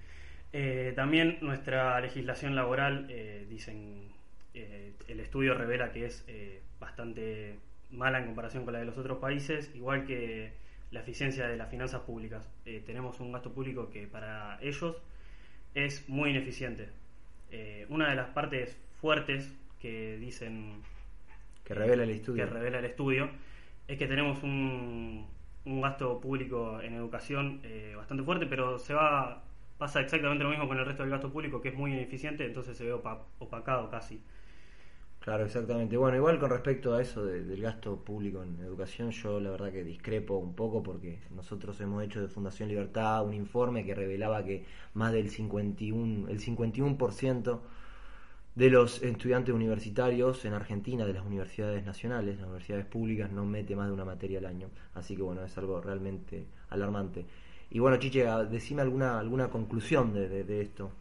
También 0.95 1.39
nuestra 1.41 1.99
legislación 2.01 2.55
laboral, 2.55 3.07
dicen, 3.49 4.09
eh, 4.55 4.93
el 5.09 5.21
estudio 5.21 5.55
revela 5.55 5.93
que 5.93 6.07
es 6.07 6.25
eh, 6.29 6.61
bastante 6.81 7.59
mala 7.91 8.19
en 8.19 8.27
comparación 8.27 8.65
con 8.65 8.73
la 8.73 8.79
de 8.81 8.87
los 8.87 8.99
otros 8.99 9.19
países, 9.19 9.71
igual 9.75 10.05
que 10.07 10.53
la 10.91 11.01
eficiencia 11.01 11.47
de 11.47 11.57
las 11.57 11.71
finanzas 11.71 12.03
públicas. 12.03 12.49
Eh, 12.67 12.83
tenemos 12.85 13.21
un 13.21 13.33
gasto 13.33 13.53
público 13.53 13.91
que 13.91 14.07
para 14.07 14.59
ellos 14.61 14.97
es 15.75 16.09
muy 16.09 16.31
ineficiente. 16.31 16.89
Eh, 17.51 17.87
una 17.89 18.09
de 18.11 18.17
las 18.17 18.29
partes 18.31 18.79
fuertes 19.01 19.53
que 19.81 20.17
dicen 20.19 20.83
Que 21.65 21.75
revela 21.75 22.03
el 22.05 22.11
estudio. 22.11 22.45
que 22.45 22.51
revela 22.51 22.79
el 22.79 22.85
estudio 22.85 23.31
es 23.89 23.99
que 23.99 24.07
tenemos 24.07 24.43
un, 24.43 25.27
un 25.65 25.81
gasto 25.81 26.21
público 26.21 26.81
en 26.81 26.95
educación 26.95 27.61
eh, 27.65 27.95
bastante 27.97 28.23
fuerte, 28.23 28.47
pero 28.47 28.79
se 28.79 28.95
va 28.95 29.43
pasa 29.79 30.01
exactamente 30.01 30.45
lo 30.45 30.51
mismo 30.51 30.69
con 30.69 30.79
el 30.79 30.87
resto 30.87 31.03
del 31.03 31.11
gasto 31.11 31.33
público, 31.33 31.61
que 31.61 31.71
es 31.71 31.75
muy 31.75 31.93
ineficiente, 31.93 32.47
entonces 32.47 32.77
se 32.77 32.85
ve 32.85 32.95
opa- 32.95 33.25
opacado 33.41 33.91
casi. 33.91 34.23
Claro, 35.23 35.45
exactamente. 35.45 35.97
Bueno, 35.97 36.17
igual 36.17 36.39
con 36.41 36.51
respecto 36.51 36.95
a 36.95 37.01
eso 37.01 37.25
de- 37.25 37.45
del 37.45 37.63
gasto 37.63 37.97
público 38.05 38.43
en 38.43 38.59
educación, 38.61 39.11
yo 39.13 39.39
la 39.41 39.51
verdad 39.51 39.71
que 39.73 39.85
discrepo 39.85 40.37
un 40.37 40.55
poco 40.55 40.83
porque 40.83 41.21
nosotros 41.31 41.81
hemos 41.81 42.03
hecho 42.03 42.21
de 42.21 42.27
Fundación 42.29 42.69
Libertad 42.69 43.25
un 43.25 43.33
informe 43.35 43.85
que 43.87 43.95
revelaba 43.95 44.45
que 44.45 44.65
más 44.95 45.13
del 45.13 45.31
51, 45.31 46.29
el 46.29 46.41
51% 46.41 47.63
de 48.57 48.71
los 48.71 49.03
estudiantes 49.03 49.55
universitarios 49.55 50.45
en 50.45 50.55
Argentina, 50.55 51.07
de 51.07 51.15
las 51.15 51.27
universidades 51.27 51.85
nacionales, 51.87 52.37
las 52.39 52.47
universidades 52.49 52.87
públicas, 52.87 53.31
no 53.33 53.45
mete 53.47 53.77
más 53.77 53.89
de 53.89 53.95
una 53.95 54.05
materia 54.07 54.39
al 54.41 54.47
año. 54.47 54.71
Así 54.95 55.17
que 55.17 55.23
bueno, 55.23 55.45
es 55.45 55.57
algo 55.59 55.81
realmente 55.83 56.47
alarmante. 56.71 57.27
Y 57.71 57.79
bueno, 57.81 57.99
Chiche, 57.99 58.29
a- 58.29 58.45
decime 58.45 58.83
alguna, 58.83 59.19
alguna 59.21 59.51
conclusión 59.51 60.13
de, 60.15 60.29
de- 60.29 60.45
de 60.45 60.63
esto. 60.63 60.93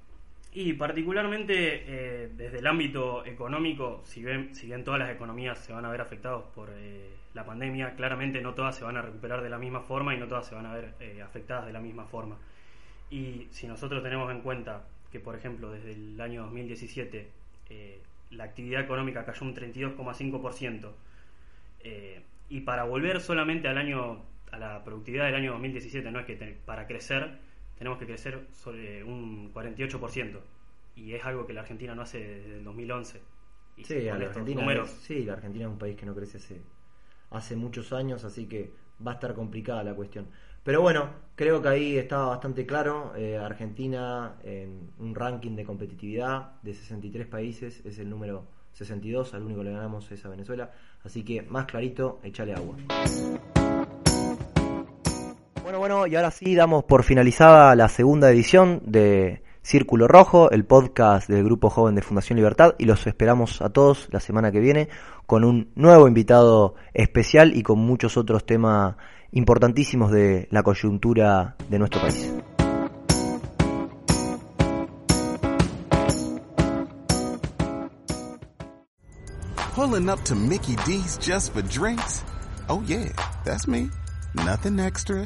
Y 0.54 0.74
particularmente 0.74 1.84
eh, 1.88 2.30
desde 2.36 2.60
el 2.60 2.68
ámbito 2.68 3.26
económico, 3.26 4.02
si 4.04 4.24
bien, 4.24 4.54
si 4.54 4.68
bien 4.68 4.84
todas 4.84 5.00
las 5.00 5.12
economías 5.12 5.60
se 5.60 5.72
van 5.72 5.86
a 5.86 5.90
ver 5.90 6.02
afectadas 6.02 6.44
por 6.54 6.70
eh, 6.74 7.10
la 7.34 7.46
pandemia, 7.46 7.96
claramente 7.96 8.42
no 8.42 8.54
todas 8.54 8.76
se 8.76 8.84
van 8.84 8.98
a 8.98 9.02
recuperar 9.02 9.42
de 9.42 9.50
la 9.50 9.58
misma 9.58 9.82
forma 9.82 10.14
y 10.14 10.18
no 10.18 10.28
todas 10.28 10.48
se 10.48 10.56
van 10.56 10.66
a 10.66 10.74
ver 10.74 10.94
eh, 11.00 11.22
afectadas 11.22 11.66
de 11.66 11.74
la 11.74 11.80
misma 11.80 12.06
forma. 12.06 12.38
Y 13.10 13.48
si 13.52 13.68
nosotros 13.68 14.04
tenemos 14.04 14.32
en 14.32 14.42
cuenta 14.42 14.86
que, 15.12 15.20
por 15.20 15.36
ejemplo, 15.36 15.72
desde 15.72 15.94
el 15.94 16.20
año 16.20 16.44
2017 16.44 17.28
eh, 17.70 18.02
la 18.32 18.46
actividad 18.46 18.82
económica 18.82 19.26
cayó 19.26 19.46
un 19.46 19.56
32,5%, 19.56 20.92
eh, 21.84 22.22
y 22.50 22.62
para 22.62 22.84
volver 22.84 23.22
solamente 23.22 23.68
al 23.68 23.78
año 23.78 24.24
a 24.52 24.58
la 24.58 24.84
productividad 24.84 25.26
del 25.26 25.36
año 25.36 25.52
2017, 25.54 26.12
no 26.12 26.20
es 26.20 26.26
que 26.26 26.58
para 26.66 26.86
crecer 26.86 27.38
tenemos 27.82 27.98
que 27.98 28.06
crecer 28.06 28.46
sobre 28.54 29.04
un 29.04 29.52
48%, 29.52 30.38
y 30.96 31.14
es 31.16 31.26
algo 31.26 31.48
que 31.48 31.54
la 31.54 31.62
Argentina 31.62 31.96
no 31.96 32.04
hace 32.04 32.20
desde 32.20 32.58
el 32.60 32.64
2011. 32.64 33.20
Y 33.76 33.86
Sí, 33.86 34.02
la 34.02 34.14
Argentina, 34.14 34.62
números, 34.62 34.92
es- 34.92 34.98
sí, 35.00 35.24
la 35.26 35.34
Argentina 35.34 35.66
es 35.66 35.72
un 35.72 35.80
país 35.80 35.96
que 35.98 36.06
no 36.06 36.14
crece 36.14 36.38
hace, 36.38 36.62
hace 37.32 37.56
muchos 37.56 37.92
años, 37.92 38.24
así 38.24 38.46
que 38.46 38.72
va 39.06 39.14
a 39.14 39.14
estar 39.16 39.34
complicada 39.34 39.84
la 39.84 39.96
cuestión. 39.96 40.28
Pero 40.64 40.80
bueno, 40.84 41.10
creo 41.36 41.60
que 41.60 41.70
ahí 41.70 41.98
estaba 41.98 42.28
bastante 42.28 42.68
claro. 42.68 43.14
eh, 43.16 43.36
Argentina 43.40 44.36
en 44.44 44.92
un 45.00 45.16
ranking 45.16 45.56
de 45.56 45.64
competitividad 45.66 46.62
de 46.62 46.76
63 46.76 47.26
países 47.26 47.84
es 47.84 47.98
el 47.98 48.08
número 48.12 48.46
62, 48.74 49.34
al 49.34 49.42
único 49.42 49.62
que 49.62 49.66
le 49.70 49.72
ganamos 49.72 50.12
es 50.12 50.24
a 50.24 50.30
Venezuela. 50.30 50.70
Así 51.04 51.24
que 51.24 51.42
más 51.42 51.66
clarito, 51.66 52.20
échale 52.22 52.54
agua. 52.54 52.76
Bueno, 55.72 55.80
bueno, 55.80 56.06
y 56.06 56.18
ahora 56.18 56.32
sí 56.32 56.54
damos 56.54 56.84
por 56.84 57.04
finalizada 57.04 57.74
la 57.78 57.88
segunda 57.88 58.30
edición 58.30 58.82
de 58.86 59.42
Círculo 59.62 60.06
Rojo, 60.06 60.52
el 60.52 60.66
podcast 60.66 61.30
del 61.30 61.46
Grupo 61.46 61.70
Joven 61.70 61.96
de 61.96 62.02
Fundación 62.02 62.36
Libertad, 62.36 62.76
y 62.78 62.84
los 62.84 63.08
esperamos 63.08 63.62
a 63.62 63.70
todos 63.70 64.10
la 64.12 64.20
semana 64.20 64.52
que 64.52 64.60
viene 64.60 64.90
con 65.26 65.46
un 65.46 65.72
nuevo 65.76 66.10
invitado 66.10 66.76
especial 66.94 67.56
y 67.56 67.64
con 67.64 67.80
muchos 67.80 68.18
otros 68.18 68.46
temas 68.46 68.98
importantísimos 69.32 70.12
de 70.12 70.50
la 70.52 70.62
coyuntura 70.62 71.56
de 71.70 71.80
nuestro 71.80 72.02
país. 72.02 72.30
Pulling 79.74 80.10
up 80.10 80.22
to 80.26 80.36
Mickey 80.36 80.76
D's 80.86 81.18
just 81.18 81.54
for 81.54 81.62
drinks? 81.62 82.26
Oh 82.68 82.84
yeah, 82.86 83.08
that's 83.46 83.70
me. 83.70 83.90
Nothing 84.34 84.80
extra, 84.80 85.26